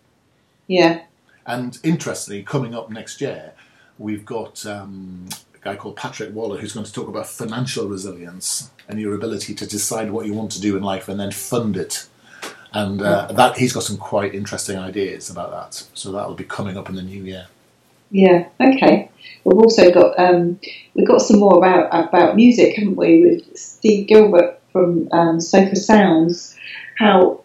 Yeah. 0.67 1.03
And 1.45 1.77
interestingly, 1.83 2.43
coming 2.43 2.73
up 2.73 2.89
next 2.89 3.19
year, 3.19 3.53
we've 3.97 4.25
got 4.25 4.65
um, 4.65 5.27
a 5.53 5.57
guy 5.57 5.75
called 5.75 5.97
Patrick 5.97 6.33
Waller 6.33 6.57
who's 6.57 6.73
going 6.73 6.85
to 6.85 6.93
talk 6.93 7.07
about 7.07 7.27
financial 7.27 7.87
resilience 7.87 8.71
and 8.87 8.99
your 8.99 9.13
ability 9.13 9.53
to 9.55 9.67
decide 9.67 10.11
what 10.11 10.25
you 10.25 10.33
want 10.33 10.51
to 10.53 10.61
do 10.61 10.77
in 10.77 10.83
life 10.83 11.09
and 11.09 11.19
then 11.19 11.31
fund 11.31 11.75
it. 11.75 12.07
And 12.73 13.01
uh, 13.01 13.31
that 13.31 13.57
he's 13.57 13.71
got 13.71 13.83
some 13.83 13.97
quite 13.97 14.33
interesting 14.33 14.77
ideas 14.77 15.29
about 15.29 15.51
that. 15.51 15.83
So 15.93 16.11
that 16.11 16.27
will 16.27 16.35
be 16.35 16.43
coming 16.43 16.77
up 16.77 16.89
in 16.89 16.95
the 16.95 17.03
new 17.03 17.23
year. 17.23 17.47
Yeah. 18.09 18.47
Okay. 18.59 19.09
We've 19.43 19.57
also 19.57 19.91
got 19.91 20.17
um, 20.19 20.59
we've 20.93 21.07
got 21.07 21.21
some 21.21 21.39
more 21.39 21.57
about 21.57 21.87
about 22.07 22.35
music, 22.35 22.75
haven't 22.75 22.95
we? 22.95 23.21
With 23.21 23.57
Steve 23.57 24.07
Gilbert 24.07 24.59
from 24.71 25.07
um, 25.11 25.39
Sofar 25.39 25.75
Sounds, 25.75 26.55
how 26.97 27.43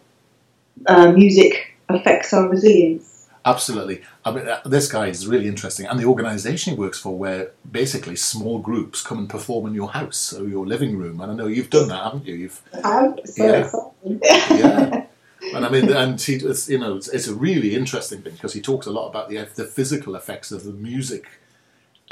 uh, 0.87 1.11
music 1.11 1.75
affects 1.89 2.33
our 2.33 2.47
resilience. 2.47 3.27
Absolutely. 3.45 4.01
I 4.25 4.31
mean, 4.31 4.47
uh, 4.47 4.61
this 4.65 4.91
guy 4.91 5.07
is 5.07 5.25
really 5.25 5.47
interesting, 5.47 5.87
and 5.87 5.99
the 5.99 6.05
organisation 6.05 6.73
he 6.73 6.79
works 6.79 6.99
for, 6.99 7.17
where 7.17 7.51
basically 7.69 8.15
small 8.15 8.59
groups 8.59 9.01
come 9.01 9.17
and 9.17 9.29
perform 9.29 9.65
in 9.65 9.73
your 9.73 9.89
house 9.89 10.33
or 10.33 10.47
your 10.47 10.67
living 10.67 10.97
room. 10.97 11.21
And 11.21 11.31
I 11.31 11.35
know 11.35 11.47
you've 11.47 11.69
done 11.69 11.87
that, 11.87 12.03
haven't 12.03 12.25
you? 12.25 12.35
You've. 12.35 12.61
I'm 12.83 13.15
so 13.25 13.81
yeah. 14.03 14.27
yeah. 14.51 15.05
And 15.53 15.65
I 15.65 15.69
mean, 15.69 15.89
and 15.91 16.19
he, 16.21 16.35
it's, 16.35 16.69
you 16.69 16.77
know, 16.77 16.97
it's, 16.97 17.07
it's, 17.07 17.27
a 17.27 17.33
really 17.33 17.75
interesting 17.75 18.21
thing 18.21 18.33
because 18.33 18.53
he 18.53 18.61
talks 18.61 18.85
a 18.85 18.91
lot 18.91 19.07
about 19.07 19.29
the 19.29 19.37
the 19.55 19.65
physical 19.65 20.15
effects 20.15 20.51
of 20.51 20.63
the 20.63 20.73
music 20.73 21.25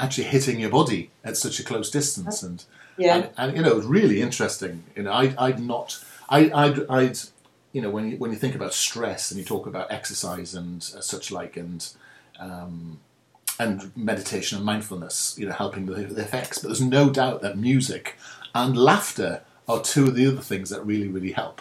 actually 0.00 0.24
hitting 0.24 0.60
your 0.60 0.70
body 0.70 1.10
at 1.24 1.36
such 1.36 1.58
a 1.58 1.64
close 1.64 1.90
distance, 1.90 2.42
and 2.42 2.64
yeah, 2.96 3.16
and, 3.16 3.30
and 3.36 3.56
you 3.56 3.62
know, 3.62 3.76
it's 3.76 3.86
really 3.86 4.20
interesting. 4.20 4.84
You 4.94 5.04
know, 5.04 5.12
I, 5.12 5.34
I'd 5.38 5.60
not, 5.60 6.02
I, 6.28 6.50
I'd, 6.50 6.90
I'd, 6.90 7.18
you 7.72 7.82
know, 7.82 7.90
when 7.90 8.10
you 8.10 8.16
when 8.16 8.30
you 8.30 8.36
think 8.36 8.54
about 8.54 8.74
stress 8.74 9.30
and 9.30 9.38
you 9.38 9.44
talk 9.44 9.66
about 9.66 9.90
exercise 9.90 10.54
and 10.54 10.78
uh, 10.96 11.00
such 11.00 11.30
like, 11.30 11.56
and 11.56 11.88
um, 12.38 13.00
and 13.58 13.90
meditation 13.96 14.56
and 14.56 14.64
mindfulness, 14.64 15.36
you 15.38 15.46
know, 15.46 15.52
helping 15.52 15.86
the, 15.86 15.94
the 15.94 16.22
effects. 16.22 16.58
But 16.58 16.68
there's 16.68 16.80
no 16.80 17.10
doubt 17.10 17.42
that 17.42 17.58
music 17.58 18.16
and 18.54 18.76
laughter 18.76 19.42
are 19.68 19.82
two 19.82 20.06
of 20.06 20.14
the 20.14 20.26
other 20.26 20.40
things 20.40 20.70
that 20.70 20.84
really, 20.84 21.08
really 21.08 21.32
help. 21.32 21.60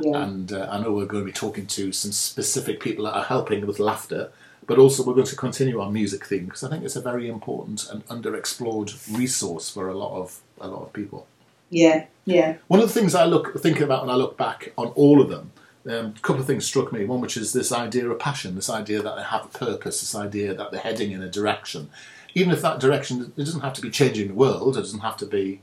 Yeah. 0.00 0.22
And 0.22 0.52
uh, 0.52 0.68
I 0.70 0.80
know 0.80 0.92
we're 0.92 1.06
going 1.06 1.24
to 1.24 1.26
be 1.26 1.32
talking 1.32 1.66
to 1.66 1.92
some 1.92 2.12
specific 2.12 2.80
people 2.80 3.04
that 3.04 3.14
are 3.14 3.24
helping 3.24 3.66
with 3.66 3.78
laughter, 3.78 4.30
but 4.66 4.78
also 4.78 5.04
we're 5.04 5.14
going 5.14 5.26
to 5.26 5.36
continue 5.36 5.80
our 5.80 5.90
music 5.90 6.26
theme 6.26 6.46
because 6.46 6.64
I 6.64 6.70
think 6.70 6.84
it's 6.84 6.96
a 6.96 7.00
very 7.00 7.28
important 7.28 7.88
and 7.90 8.06
underexplored 8.06 9.16
resource 9.16 9.68
for 9.70 9.88
a 9.88 9.94
lot 9.94 10.16
of 10.16 10.40
a 10.60 10.68
lot 10.68 10.82
of 10.82 10.92
people. 10.92 11.26
Yeah, 11.70 12.06
yeah. 12.24 12.56
One 12.66 12.80
of 12.80 12.88
the 12.88 13.00
things 13.00 13.14
I 13.14 13.24
look 13.24 13.60
thinking 13.60 13.84
about 13.84 14.02
when 14.02 14.14
I 14.14 14.16
look 14.16 14.36
back 14.36 14.72
on 14.76 14.88
all 14.88 15.20
of 15.20 15.28
them, 15.28 15.52
um, 15.86 16.14
a 16.16 16.20
couple 16.20 16.40
of 16.40 16.46
things 16.46 16.66
struck 16.66 16.92
me. 16.92 17.04
One, 17.04 17.20
which 17.20 17.36
is 17.36 17.52
this 17.52 17.72
idea 17.72 18.08
of 18.08 18.18
passion, 18.18 18.54
this 18.54 18.70
idea 18.70 19.02
that 19.02 19.16
they 19.16 19.22
have 19.22 19.44
a 19.44 19.58
purpose, 19.58 20.00
this 20.00 20.14
idea 20.14 20.54
that 20.54 20.70
they're 20.70 20.80
heading 20.80 21.12
in 21.12 21.22
a 21.22 21.30
direction. 21.30 21.90
Even 22.34 22.52
if 22.52 22.62
that 22.62 22.78
direction, 22.78 23.32
it 23.36 23.44
doesn't 23.44 23.62
have 23.62 23.72
to 23.74 23.82
be 23.82 23.90
changing 23.90 24.28
the 24.28 24.34
world, 24.34 24.76
it 24.76 24.80
doesn't 24.80 25.00
have 25.00 25.16
to 25.16 25.26
be 25.26 25.60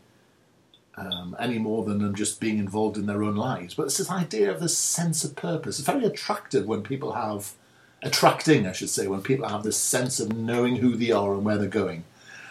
um, 0.97 1.35
any 1.39 1.59
more 1.59 1.85
than 1.85 1.99
them 1.99 2.15
just 2.15 2.39
being 2.39 2.57
involved 2.57 2.97
in 2.97 3.05
their 3.05 3.23
own 3.23 3.35
lives. 3.35 3.75
But 3.75 3.83
it's 3.83 3.97
this 3.97 4.09
idea 4.09 4.51
of 4.51 4.59
this 4.59 4.77
sense 4.77 5.23
of 5.23 5.35
purpose. 5.35 5.79
It's 5.79 5.87
very 5.87 6.05
attractive 6.05 6.65
when 6.65 6.81
people 6.81 7.13
have, 7.13 7.53
attracting, 8.01 8.65
I 8.65 8.71
should 8.71 8.89
say, 8.89 9.07
when 9.07 9.21
people 9.21 9.47
have 9.47 9.63
this 9.63 9.77
sense 9.77 10.19
of 10.19 10.35
knowing 10.35 10.77
who 10.77 10.95
they 10.95 11.11
are 11.11 11.33
and 11.33 11.45
where 11.45 11.57
they're 11.57 11.67
going. 11.67 12.03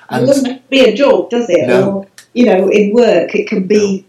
And 0.09 0.23
it 0.23 0.27
doesn't 0.27 0.45
have 0.45 0.63
to 0.63 0.69
be 0.69 0.81
a 0.81 0.95
job, 0.95 1.31
does 1.31 1.51
it? 1.51 1.67
No. 1.67 1.91
Or, 1.91 2.07
you 2.33 2.47
know, 2.47 2.69
in 2.69 2.95
work, 2.95 3.35
it 3.35 3.49
can 3.49 3.67
be 3.67 4.07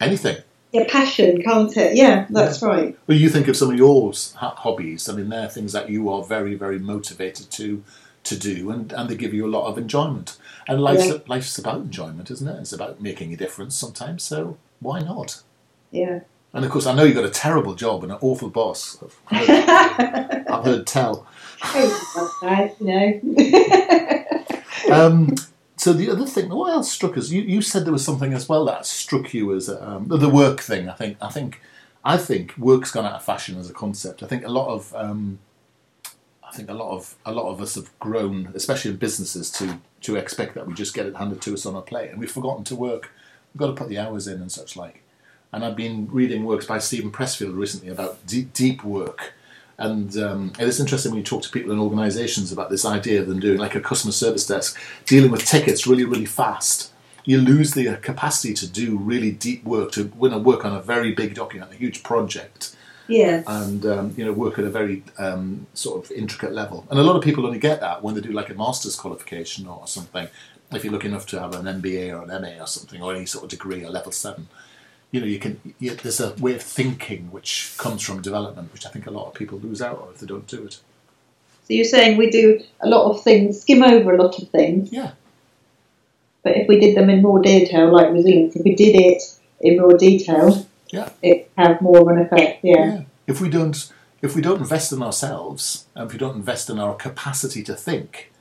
no. 0.00 0.06
anything. 0.06 0.36
Your 0.72 0.86
passion, 0.86 1.42
can't 1.42 1.76
it? 1.76 1.96
Yeah, 1.96 2.26
that's 2.30 2.62
yeah. 2.62 2.68
right. 2.68 2.98
Well, 3.06 3.18
you 3.18 3.28
think 3.28 3.48
of 3.48 3.56
some 3.56 3.70
of 3.70 3.76
your 3.76 4.12
hobbies. 4.36 5.08
I 5.08 5.14
mean, 5.14 5.28
they're 5.28 5.48
things 5.48 5.72
that 5.72 5.90
you 5.90 6.08
are 6.08 6.22
very, 6.22 6.54
very 6.54 6.78
motivated 6.78 7.50
to 7.50 7.82
to 8.24 8.38
do, 8.38 8.70
and, 8.70 8.92
and 8.92 9.08
they 9.10 9.16
give 9.16 9.34
you 9.34 9.44
a 9.44 9.50
lot 9.50 9.66
of 9.66 9.76
enjoyment. 9.76 10.38
And 10.68 10.80
life's, 10.80 11.06
yeah. 11.06 11.18
life's 11.26 11.58
about 11.58 11.80
enjoyment, 11.80 12.30
isn't 12.30 12.48
it? 12.48 12.60
It's 12.60 12.72
about 12.72 13.00
making 13.00 13.32
a 13.32 13.36
difference 13.36 13.76
sometimes, 13.76 14.22
so 14.22 14.58
why 14.80 15.00
not? 15.00 15.42
Yeah. 15.90 16.20
And 16.52 16.64
of 16.64 16.70
course, 16.70 16.86
I 16.86 16.94
know 16.94 17.04
you've 17.04 17.16
got 17.16 17.24
a 17.24 17.30
terrible 17.30 17.74
job 17.74 18.02
and 18.02 18.12
an 18.12 18.18
awful 18.20 18.50
boss. 18.50 19.02
I've 19.30 19.46
heard, 19.46 20.46
I've 20.48 20.64
heard 20.64 20.86
tell. 20.86 21.26
Oh, 21.64 22.76
no. 22.80 23.20
um, 24.92 25.34
so 25.76 25.92
the 25.92 26.10
other 26.10 26.26
thing, 26.26 26.50
what 26.50 26.72
else 26.72 26.92
struck 26.92 27.16
us? 27.16 27.30
You, 27.30 27.42
you 27.42 27.62
said 27.62 27.84
there 27.84 27.92
was 27.92 28.04
something 28.04 28.32
as 28.32 28.48
well 28.48 28.64
that 28.66 28.86
struck 28.86 29.32
you 29.34 29.54
as 29.54 29.68
um, 29.68 30.06
the 30.08 30.28
work 30.28 30.60
thing. 30.60 30.88
I 30.88 30.94
think. 30.94 31.16
I 31.20 31.28
think. 31.28 31.60
I 32.04 32.16
think 32.16 32.58
work's 32.58 32.90
gone 32.90 33.04
out 33.04 33.12
of 33.12 33.24
fashion 33.24 33.56
as 33.58 33.70
a 33.70 33.72
concept. 33.72 34.24
I 34.24 34.26
think 34.26 34.44
a 34.44 34.48
lot 34.48 34.66
of 34.68 34.92
um, 34.96 35.38
I 36.52 36.54
think 36.54 36.68
a 36.68 36.74
lot 36.74 36.90
of 36.90 37.14
a 37.24 37.32
lot 37.32 37.50
of 37.50 37.62
us 37.62 37.76
have 37.76 37.98
grown, 37.98 38.52
especially 38.54 38.90
in 38.90 38.98
businesses, 38.98 39.50
to 39.52 39.78
to 40.02 40.16
expect 40.16 40.54
that 40.54 40.66
we 40.66 40.74
just 40.74 40.92
get 40.92 41.06
it 41.06 41.16
handed 41.16 41.40
to 41.42 41.54
us 41.54 41.64
on 41.64 41.74
a 41.74 41.80
plate, 41.80 42.10
and 42.10 42.20
we've 42.20 42.30
forgotten 42.30 42.62
to 42.64 42.76
work. 42.76 43.10
We've 43.52 43.60
got 43.60 43.68
to 43.68 43.72
put 43.72 43.88
the 43.88 43.98
hours 43.98 44.26
in 44.26 44.40
and 44.40 44.52
such 44.52 44.76
like. 44.76 45.02
And 45.50 45.64
I've 45.64 45.76
been 45.76 46.08
reading 46.10 46.44
works 46.44 46.66
by 46.66 46.78
Steven 46.78 47.10
Pressfield 47.10 47.56
recently 47.56 47.88
about 47.88 48.26
deep, 48.26 48.52
deep 48.52 48.84
work. 48.84 49.34
And 49.76 50.16
um, 50.16 50.52
it 50.58 50.66
is 50.66 50.80
interesting 50.80 51.12
when 51.12 51.18
you 51.18 51.24
talk 51.24 51.42
to 51.42 51.50
people 51.50 51.72
in 51.72 51.78
organisations 51.78 52.52
about 52.52 52.70
this 52.70 52.86
idea 52.86 53.20
of 53.20 53.28
them 53.28 53.40
doing 53.40 53.58
like 53.58 53.74
a 53.74 53.80
customer 53.80 54.12
service 54.12 54.46
desk, 54.46 54.78
dealing 55.04 55.30
with 55.30 55.44
tickets 55.44 55.86
really, 55.86 56.04
really 56.04 56.24
fast. 56.24 56.92
You 57.24 57.38
lose 57.38 57.74
the 57.74 57.96
capacity 57.96 58.54
to 58.54 58.66
do 58.66 58.96
really 58.96 59.30
deep 59.30 59.64
work, 59.64 59.92
to 59.92 60.04
work 60.04 60.64
on 60.64 60.74
a 60.74 60.80
very 60.80 61.12
big 61.12 61.34
document, 61.34 61.72
a 61.72 61.76
huge 61.76 62.02
project 62.02 62.74
Yes. 63.12 63.44
and 63.46 63.84
um, 63.86 64.14
you 64.16 64.24
know 64.24 64.32
work 64.32 64.58
at 64.58 64.64
a 64.64 64.70
very 64.70 65.02
um, 65.18 65.66
sort 65.74 66.04
of 66.04 66.10
intricate 66.12 66.52
level. 66.52 66.86
And 66.90 66.98
a 66.98 67.02
lot 67.02 67.16
of 67.16 67.22
people 67.22 67.46
only 67.46 67.58
get 67.58 67.80
that 67.80 68.02
when 68.02 68.14
they 68.14 68.20
do 68.20 68.32
like 68.32 68.50
a 68.50 68.54
master's 68.54 68.96
qualification 68.96 69.66
or 69.66 69.86
something. 69.86 70.28
If 70.72 70.84
you're 70.84 70.92
lucky 70.92 71.08
enough 71.08 71.26
to 71.26 71.40
have 71.40 71.54
an 71.54 71.66
MBA 71.82 72.18
or 72.18 72.22
an 72.22 72.42
MA 72.42 72.62
or 72.62 72.66
something, 72.66 73.02
or 73.02 73.14
any 73.14 73.26
sort 73.26 73.44
of 73.44 73.50
degree, 73.50 73.84
or 73.84 73.90
level 73.90 74.10
seven, 74.10 74.48
you 75.10 75.20
know 75.20 75.26
you 75.26 75.38
can. 75.38 75.60
You, 75.78 75.94
there's 75.94 76.20
a 76.20 76.34
way 76.34 76.54
of 76.54 76.62
thinking 76.62 77.30
which 77.30 77.74
comes 77.76 78.02
from 78.02 78.22
development, 78.22 78.72
which 78.72 78.86
I 78.86 78.88
think 78.88 79.06
a 79.06 79.10
lot 79.10 79.26
of 79.26 79.34
people 79.34 79.58
lose 79.58 79.82
out 79.82 79.98
on 80.00 80.08
if 80.14 80.20
they 80.20 80.26
don't 80.26 80.46
do 80.46 80.64
it. 80.64 80.78
So 81.64 81.74
you're 81.74 81.84
saying 81.84 82.16
we 82.16 82.30
do 82.30 82.60
a 82.80 82.88
lot 82.88 83.10
of 83.10 83.22
things, 83.22 83.60
skim 83.60 83.82
over 83.82 84.14
a 84.14 84.22
lot 84.22 84.40
of 84.42 84.48
things, 84.48 84.92
Yeah, 84.92 85.12
but 86.42 86.56
if 86.56 86.68
we 86.68 86.78
did 86.80 86.96
them 86.96 87.08
in 87.08 87.22
more 87.22 87.40
detail, 87.40 87.92
like 87.92 88.10
resilience, 88.10 88.56
if 88.56 88.64
we 88.64 88.74
did 88.74 88.96
it 88.96 89.22
in 89.60 89.78
more 89.78 89.96
detail, 89.96 90.66
yeah. 90.92 91.08
it 91.22 91.50
have 91.58 91.80
more 91.80 92.00
of 92.00 92.08
an 92.08 92.18
effect. 92.24 92.60
Yeah. 92.62 92.84
Yeah. 92.84 93.02
If 93.26 93.40
we 93.40 93.48
don't, 93.48 93.92
if 94.20 94.36
we 94.36 94.42
don't 94.42 94.60
invest 94.60 94.92
in 94.92 95.02
ourselves, 95.02 95.86
and 95.94 96.06
if 96.06 96.12
we 96.12 96.18
don't 96.18 96.36
invest 96.36 96.70
in 96.70 96.78
our 96.78 96.94
capacity 96.94 97.62
to 97.64 97.74
think, 97.74 98.32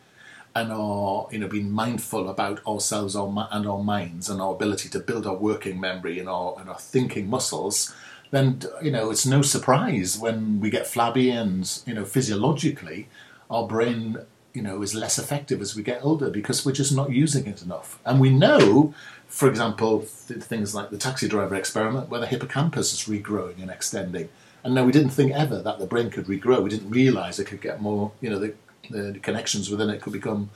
and 0.53 0.71
our, 0.71 1.27
you 1.31 1.39
know, 1.39 1.47
being 1.47 1.71
mindful 1.71 2.29
about 2.29 2.65
ourselves 2.67 3.15
our, 3.15 3.47
and 3.51 3.65
our 3.65 3.81
minds 3.81 4.29
and 4.29 4.41
our 4.41 4.53
ability 4.53 4.89
to 4.89 4.99
build 4.99 5.25
our 5.25 5.35
working 5.35 5.79
memory 5.79 6.19
and 6.19 6.27
our 6.27 6.55
and 6.59 6.69
our 6.69 6.77
thinking 6.77 7.29
muscles, 7.29 7.95
then 8.31 8.61
you 8.81 8.91
know 8.91 9.11
it's 9.11 9.25
no 9.25 9.41
surprise 9.41 10.17
when 10.19 10.59
we 10.59 10.69
get 10.69 10.87
flabby 10.87 11.29
and 11.29 11.81
you 11.85 11.93
know 11.93 12.05
physiologically, 12.05 13.07
our 13.49 13.65
brain 13.65 14.17
you 14.53 14.61
know 14.61 14.81
is 14.81 14.93
less 14.93 15.17
effective 15.17 15.61
as 15.61 15.75
we 15.75 15.83
get 15.83 16.03
older 16.03 16.29
because 16.29 16.65
we're 16.65 16.71
just 16.73 16.93
not 16.93 17.11
using 17.11 17.47
it 17.47 17.61
enough. 17.61 17.99
And 18.05 18.19
we 18.19 18.29
know, 18.29 18.93
for 19.31 19.47
example, 19.49 20.05
th- 20.27 20.41
things 20.41 20.75
like 20.75 20.89
the 20.91 20.97
taxi 20.97 21.27
driver 21.27 21.55
experiment, 21.55 22.09
where 22.09 22.19
the 22.19 22.27
hippocampus 22.27 22.93
is 22.93 23.01
regrowing 23.07 23.61
and 23.61 23.71
extending. 23.71 24.27
And 24.63 24.75
now 24.75 24.83
we 24.83 24.91
didn't 24.91 25.11
think 25.11 25.31
ever 25.31 25.61
that 25.61 25.79
the 25.79 25.87
brain 25.87 26.09
could 26.11 26.25
regrow. 26.25 26.61
We 26.61 26.69
didn't 26.69 26.91
realise 26.91 27.39
it 27.39 27.45
could 27.47 27.61
get 27.61 27.81
more, 27.81 28.11
you 28.21 28.29
know, 28.29 28.37
the, 28.39 28.53
the 28.89 29.17
connections 29.19 29.69
within 29.71 29.89
it 29.89 30.01
could 30.01 30.13
become 30.13 30.49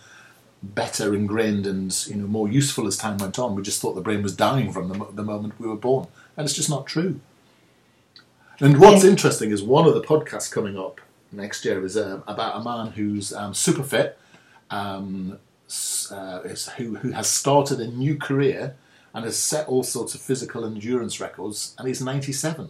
better 0.61 1.13
ingrained 1.13 1.67
and 1.67 2.07
you 2.07 2.15
know 2.15 2.27
more 2.27 2.47
useful 2.47 2.85
as 2.87 2.97
time 2.97 3.17
went 3.17 3.39
on. 3.39 3.55
We 3.55 3.61
just 3.63 3.81
thought 3.81 3.93
the 3.93 4.01
brain 4.01 4.21
was 4.23 4.35
dying 4.35 4.71
from 4.71 4.89
the, 4.89 5.05
the 5.13 5.23
moment 5.23 5.59
we 5.59 5.67
were 5.67 5.75
born, 5.75 6.07
and 6.35 6.45
it's 6.45 6.53
just 6.55 6.69
not 6.69 6.85
true. 6.85 7.19
And 8.59 8.79
what's 8.79 9.03
Yeah. 9.03 9.11
interesting 9.11 9.51
is 9.51 9.61
one 9.63 9.87
of 9.87 9.93
the 9.93 10.01
podcasts 10.01 10.51
coming 10.51 10.77
up 10.77 11.01
next 11.31 11.65
year 11.65 11.83
is 11.85 11.95
uh, 11.97 12.21
about 12.27 12.59
a 12.59 12.63
man 12.63 12.91
who's 12.93 13.33
um, 13.33 13.53
super 13.53 13.83
fit, 13.83 14.17
um, 14.69 15.37
uh, 16.11 16.41
is, 16.45 16.69
who 16.69 16.95
who 16.95 17.11
has 17.11 17.29
started 17.29 17.79
a 17.79 17.87
new 17.87 18.17
career 18.17 18.75
and 19.13 19.25
has 19.25 19.37
set 19.37 19.67
all 19.67 19.83
sorts 19.83 20.13
of 20.15 20.21
physical 20.21 20.65
endurance 20.65 21.19
records, 21.19 21.73
and 21.77 21.87
he's 21.87 22.01
ninety 22.01 22.33
seven. 22.33 22.69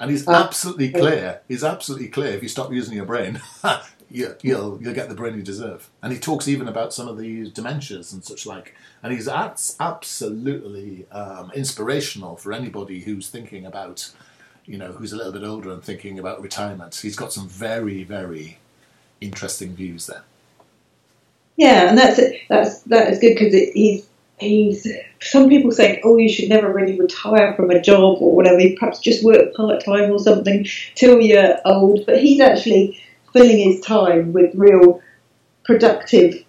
And 0.00 0.10
he's 0.10 0.26
Oh. 0.28 0.32
absolutely 0.32 0.90
clear. 0.90 1.40
He's 1.48 1.64
absolutely 1.64 2.08
clear. 2.08 2.32
If 2.32 2.42
you 2.42 2.48
stop 2.48 2.72
using 2.72 2.94
your 2.94 3.04
brain, 3.04 3.40
you, 4.10 4.36
you'll 4.42 4.80
you'll 4.80 4.94
get 4.94 5.08
the 5.08 5.14
brain 5.16 5.34
you 5.34 5.42
deserve. 5.42 5.88
And 6.02 6.12
he 6.12 6.18
talks 6.20 6.46
even 6.46 6.68
about 6.68 6.92
some 6.94 7.08
of 7.08 7.18
the 7.18 7.50
dementias 7.50 8.12
and 8.12 8.22
such 8.24 8.46
like. 8.46 8.74
And 9.02 9.12
he's 9.12 9.26
abs- 9.28 9.76
absolutely 9.80 11.06
um, 11.10 11.50
inspirational 11.52 12.36
for 12.36 12.52
anybody 12.52 13.00
who's 13.00 13.28
thinking 13.28 13.66
about, 13.66 14.10
you 14.66 14.78
know, 14.78 14.92
who's 14.92 15.12
a 15.12 15.16
little 15.16 15.32
bit 15.32 15.42
older 15.44 15.72
and 15.72 15.82
thinking 15.82 16.18
about 16.18 16.42
retirement. 16.42 16.94
He's 16.94 17.16
got 17.16 17.32
some 17.32 17.48
very 17.48 18.04
very 18.04 18.58
interesting 19.20 19.74
views 19.74 20.06
there. 20.06 20.22
Yeah, 21.58 21.88
and 21.88 21.98
that's 21.98 22.20
it. 22.20 22.40
That's 22.48 22.82
that 22.82 23.12
is 23.12 23.18
good 23.18 23.34
because 23.34 23.52
he's 23.52 24.08
he's. 24.38 24.86
Some 25.20 25.48
people 25.48 25.72
think, 25.72 26.00
oh, 26.04 26.16
you 26.16 26.28
should 26.28 26.48
never 26.48 26.72
really 26.72 26.98
retire 26.98 27.52
from 27.54 27.70
a 27.70 27.80
job 27.80 28.22
or 28.22 28.34
whatever. 28.34 28.60
You 28.60 28.78
perhaps 28.78 29.00
just 29.00 29.24
work 29.24 29.52
part 29.54 29.84
time 29.84 30.12
or 30.12 30.20
something 30.20 30.66
till 30.94 31.20
you're 31.20 31.58
old. 31.64 32.06
But 32.06 32.22
he's 32.22 32.40
actually 32.40 33.02
filling 33.32 33.58
his 33.58 33.80
time 33.80 34.32
with 34.32 34.54
real 34.54 35.02
productive, 35.64 36.44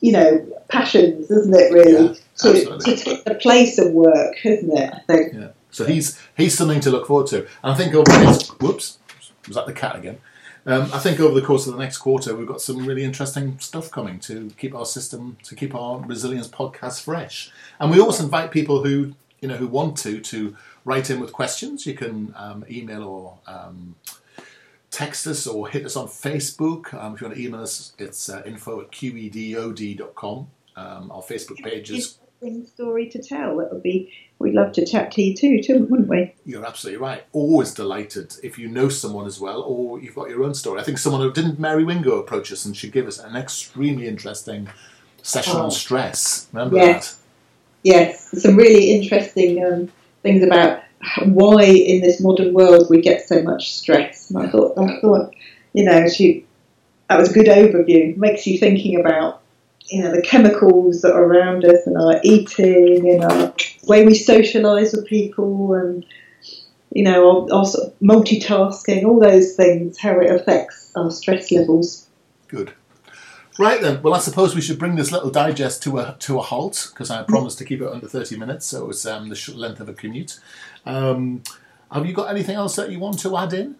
you 0.00 0.12
know, 0.12 0.46
passions, 0.68 1.30
isn't 1.30 1.56
it? 1.56 1.72
Really, 1.72 1.92
Yeah, 1.92 2.14
to, 2.36 2.78
to 2.78 2.96
take 2.96 3.24
the 3.24 3.36
place 3.36 3.78
of 3.78 3.92
work, 3.92 4.36
isn't 4.44 4.76
it? 4.76 4.92
I 4.92 5.00
think. 5.06 5.32
Yeah. 5.32 5.48
So 5.70 5.86
he's 5.86 6.20
he's 6.36 6.56
something 6.56 6.80
to 6.80 6.90
look 6.90 7.06
forward 7.06 7.28
to. 7.28 7.38
And 7.38 7.72
I 7.72 7.74
think 7.74 7.94
over 7.94 8.04
the 8.04 8.54
whoops, 8.60 8.98
was 9.48 9.56
that 9.56 9.64
the 9.64 9.72
cat 9.72 9.96
again? 9.96 10.18
Um, 10.66 10.90
I 10.92 10.98
think 10.98 11.20
over 11.20 11.38
the 11.38 11.46
course 11.46 11.66
of 11.68 11.74
the 11.74 11.78
next 11.78 11.98
quarter, 11.98 12.34
we've 12.34 12.46
got 12.46 12.60
some 12.60 12.84
really 12.84 13.04
interesting 13.04 13.58
stuff 13.60 13.88
coming 13.88 14.18
to 14.20 14.50
keep 14.58 14.74
our 14.74 14.84
system, 14.84 15.36
to 15.44 15.54
keep 15.54 15.74
our 15.76 16.00
resilience 16.00 16.48
podcast 16.48 17.02
fresh. 17.02 17.52
And 17.78 17.90
we 17.90 18.00
always 18.00 18.18
invite 18.18 18.50
people 18.50 18.82
who 18.82 19.14
you 19.40 19.48
know 19.48 19.56
who 19.56 19.68
want 19.68 19.96
to 19.98 20.20
to 20.20 20.56
write 20.84 21.08
in 21.08 21.20
with 21.20 21.32
questions. 21.32 21.86
You 21.86 21.94
can 21.94 22.34
um, 22.36 22.64
email 22.68 23.04
or 23.04 23.38
um, 23.46 23.94
text 24.90 25.26
us 25.26 25.46
or 25.46 25.68
hit 25.68 25.84
us 25.84 25.94
on 25.94 26.08
Facebook. 26.08 26.92
Um, 26.94 27.14
if 27.14 27.20
you 27.20 27.28
want 27.28 27.38
to 27.38 27.44
email 27.44 27.62
us, 27.62 27.92
it's 27.98 28.28
uh, 28.28 28.42
info 28.44 28.80
at 28.80 28.90
qedod.com. 28.90 30.48
Um, 30.76 31.10
our 31.10 31.22
Facebook 31.22 31.62
page 31.62 31.90
is 31.90 32.18
Interesting 32.42 32.66
story 32.66 33.08
to 33.10 33.22
tell. 33.22 33.56
That 33.56 33.72
would 33.72 33.82
be. 33.82 34.12
We'd 34.38 34.54
love 34.54 34.72
to 34.72 34.84
chat 34.84 35.12
to 35.12 35.22
you 35.22 35.34
too, 35.34 35.62
too, 35.62 35.86
wouldn't 35.88 36.08
we? 36.08 36.34
You're 36.44 36.66
absolutely 36.66 37.00
right. 37.00 37.24
Always 37.32 37.72
delighted 37.72 38.34
if 38.42 38.58
you 38.58 38.68
know 38.68 38.90
someone 38.90 39.26
as 39.26 39.40
well, 39.40 39.62
or 39.62 39.98
you've 39.98 40.14
got 40.14 40.28
your 40.28 40.44
own 40.44 40.52
story. 40.54 40.78
I 40.78 40.84
think 40.84 40.98
someone 40.98 41.22
who 41.22 41.32
didn't 41.32 41.58
Mary 41.58 41.84
Wingo 41.84 42.18
approach 42.18 42.52
us, 42.52 42.66
and 42.66 42.76
she 42.76 42.90
gave 42.90 43.06
us 43.06 43.18
an 43.18 43.34
extremely 43.36 44.06
interesting 44.06 44.68
session 45.22 45.54
Oh. 45.56 45.64
on 45.64 45.70
stress. 45.70 46.48
Remember 46.52 46.76
Yes. 46.76 47.20
Yes, 47.82 48.42
some 48.42 48.56
really 48.56 48.90
interesting 48.90 49.64
um, 49.64 49.90
things 50.22 50.42
about 50.42 50.82
why 51.24 51.62
in 51.64 52.02
this 52.02 52.20
modern 52.20 52.52
world 52.52 52.88
we 52.90 53.00
get 53.00 53.26
so 53.26 53.42
much 53.42 53.72
stress. 53.72 54.28
And 54.30 54.38
I 54.44 54.50
thought, 54.50 54.76
I 54.76 55.00
thought, 55.00 55.32
you 55.72 55.84
know, 55.84 56.08
she 56.08 56.44
that 57.08 57.18
was 57.18 57.30
a 57.30 57.32
good 57.34 57.46
overview. 57.46 58.16
Makes 58.16 58.46
you 58.46 58.58
thinking 58.58 58.98
about, 58.98 59.40
you 59.88 60.02
know, 60.02 60.10
the 60.12 60.22
chemicals 60.22 61.02
that 61.02 61.12
are 61.12 61.24
around 61.24 61.64
us 61.64 61.86
and 61.86 61.96
our 61.96 62.20
eating 62.22 63.10
and 63.10 63.24
our 63.24 63.54
way 63.84 64.04
we 64.04 64.12
socialise 64.12 64.94
with 64.94 65.06
people 65.06 65.74
and 65.74 66.04
you 66.90 67.04
know 67.04 67.46
our, 67.48 67.58
our 67.58 67.64
sort 67.64 67.88
of 67.88 67.98
multitasking, 68.00 69.04
all 69.04 69.20
those 69.20 69.54
things, 69.54 69.98
how 69.98 70.18
it 70.20 70.30
affects 70.30 70.92
our 70.96 71.10
stress 71.10 71.50
levels. 71.52 72.08
Good. 72.48 72.72
Right 73.58 73.80
then. 73.80 74.02
Well, 74.02 74.12
I 74.12 74.18
suppose 74.18 74.54
we 74.54 74.60
should 74.60 74.78
bring 74.78 74.96
this 74.96 75.10
little 75.10 75.30
digest 75.30 75.82
to 75.84 75.98
a 75.98 76.16
to 76.20 76.38
a 76.38 76.42
halt 76.42 76.88
because 76.92 77.10
I 77.10 77.22
promised 77.22 77.58
to 77.58 77.64
keep 77.64 77.80
it 77.80 77.88
under 77.88 78.06
thirty 78.06 78.36
minutes, 78.36 78.66
so 78.66 78.90
it's 78.90 79.06
um, 79.06 79.28
the 79.28 79.52
length 79.54 79.80
of 79.80 79.88
a 79.88 79.94
commute. 79.94 80.38
Um, 80.84 81.42
have 81.90 82.04
you 82.04 82.12
got 82.12 82.30
anything 82.30 82.56
else 82.56 82.76
that 82.76 82.90
you 82.90 82.98
want 82.98 83.18
to 83.20 83.36
add 83.36 83.52
in? 83.52 83.76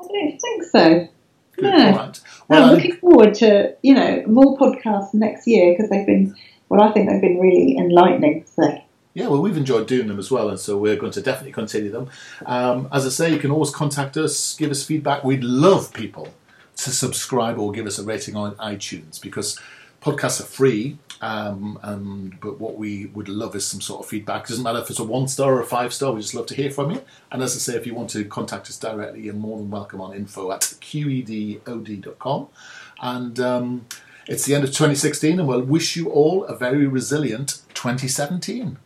I 0.00 0.06
don't 0.06 0.38
think 0.38 0.64
so. 0.64 1.08
Good. 1.56 1.64
No. 1.64 1.70
All 1.70 1.96
right. 1.96 2.20
Well, 2.48 2.60
Well, 2.60 2.64
I'm 2.64 2.74
looking 2.74 2.96
forward 2.96 3.34
to 3.34 3.74
you 3.82 3.94
know 3.94 4.22
more 4.26 4.56
podcasts 4.58 5.14
next 5.14 5.46
year 5.46 5.72
because 5.72 5.90
they've 5.90 6.06
been 6.06 6.34
well, 6.68 6.82
I 6.82 6.92
think 6.92 7.08
they've 7.08 7.20
been 7.20 7.38
really 7.38 7.76
enlightening. 7.76 8.44
So 8.46 8.78
Yeah, 9.14 9.28
well, 9.28 9.40
we've 9.42 9.56
enjoyed 9.56 9.86
doing 9.86 10.08
them 10.08 10.18
as 10.18 10.30
well, 10.30 10.48
and 10.48 10.58
so 10.58 10.76
we're 10.76 10.96
going 10.96 11.12
to 11.12 11.22
definitely 11.22 11.52
continue 11.52 11.90
them. 11.90 12.08
Um, 12.46 12.88
as 12.92 13.06
I 13.06 13.10
say, 13.10 13.32
you 13.32 13.38
can 13.38 13.50
always 13.50 13.70
contact 13.70 14.16
us, 14.16 14.56
give 14.56 14.70
us 14.70 14.84
feedback. 14.84 15.22
We'd 15.24 15.44
love 15.44 15.92
people 15.92 16.28
to 16.76 16.90
subscribe 16.90 17.58
or 17.58 17.70
give 17.70 17.86
us 17.86 17.98
a 17.98 18.04
rating 18.04 18.34
on 18.34 18.56
iTunes 18.56 19.20
because 19.20 19.60
podcasts 20.04 20.40
are 20.40 20.44
free. 20.44 20.98
Um, 21.20 21.78
and, 21.82 22.38
but 22.40 22.60
what 22.60 22.76
we 22.76 23.06
would 23.06 23.28
love 23.30 23.56
is 23.56 23.66
some 23.66 23.80
sort 23.80 24.04
of 24.04 24.10
feedback. 24.10 24.44
It 24.44 24.48
doesn't 24.48 24.62
matter 24.62 24.80
if 24.80 24.90
it's 24.90 24.98
a 24.98 25.04
one 25.04 25.26
star 25.26 25.54
or 25.54 25.62
a 25.62 25.66
five 25.66 25.94
star, 25.94 26.12
we 26.12 26.20
just 26.20 26.34
love 26.34 26.46
to 26.46 26.54
hear 26.54 26.70
from 26.70 26.90
you. 26.90 27.02
And 27.32 27.42
as 27.42 27.56
I 27.56 27.58
say, 27.58 27.78
if 27.78 27.86
you 27.86 27.94
want 27.94 28.10
to 28.10 28.24
contact 28.26 28.68
us 28.68 28.78
directly, 28.78 29.22
you're 29.22 29.34
more 29.34 29.56
than 29.56 29.70
welcome 29.70 30.02
on 30.02 30.14
info 30.14 30.52
at 30.52 30.60
qedod.com. 30.60 32.48
And 33.00 33.40
um, 33.40 33.86
it's 34.28 34.44
the 34.44 34.54
end 34.54 34.64
of 34.64 34.70
2016, 34.70 35.38
and 35.38 35.48
we'll 35.48 35.62
wish 35.62 35.96
you 35.96 36.10
all 36.10 36.44
a 36.44 36.54
very 36.54 36.86
resilient 36.86 37.62
2017. 37.72 38.76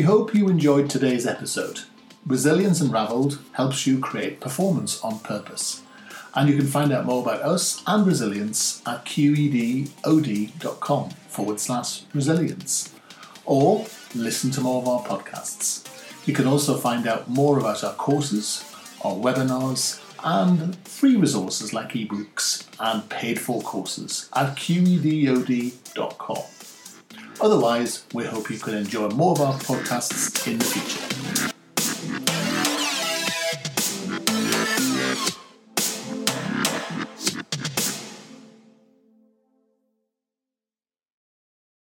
We 0.00 0.06
hope 0.06 0.34
you 0.34 0.48
enjoyed 0.48 0.88
today's 0.88 1.26
episode. 1.26 1.80
Resilience 2.24 2.80
Unraveled 2.80 3.38
helps 3.52 3.86
you 3.86 3.98
create 3.98 4.40
performance 4.40 4.98
on 5.02 5.18
purpose. 5.18 5.82
And 6.34 6.48
you 6.48 6.56
can 6.56 6.68
find 6.68 6.90
out 6.90 7.04
more 7.04 7.20
about 7.20 7.42
us 7.42 7.82
and 7.86 8.06
resilience 8.06 8.80
at 8.86 9.04
qedod.com 9.04 9.90
forward 11.28 11.60
slash 11.60 12.04
resilience. 12.14 12.94
Or 13.44 13.84
listen 14.14 14.50
to 14.52 14.62
more 14.62 14.80
of 14.80 14.88
our 14.88 15.02
podcasts. 15.02 15.86
You 16.26 16.32
can 16.32 16.46
also 16.46 16.78
find 16.78 17.06
out 17.06 17.28
more 17.28 17.58
about 17.58 17.84
our 17.84 17.92
courses, 17.92 18.64
our 19.04 19.12
webinars, 19.12 20.00
and 20.24 20.76
free 20.88 21.16
resources 21.16 21.74
like 21.74 21.90
ebooks 21.90 22.66
and 22.80 23.06
paid 23.10 23.38
for 23.38 23.60
courses 23.60 24.30
at 24.34 24.56
qedod.com. 24.56 26.38
Otherwise, 27.42 28.04
we 28.12 28.26
hope 28.26 28.50
you 28.50 28.58
can 28.58 28.74
enjoy 28.74 29.08
more 29.08 29.32
of 29.32 29.40
our 29.40 29.54
podcasts 29.54 30.46
in 30.46 30.58
the 30.58 30.64
future. 30.64 31.09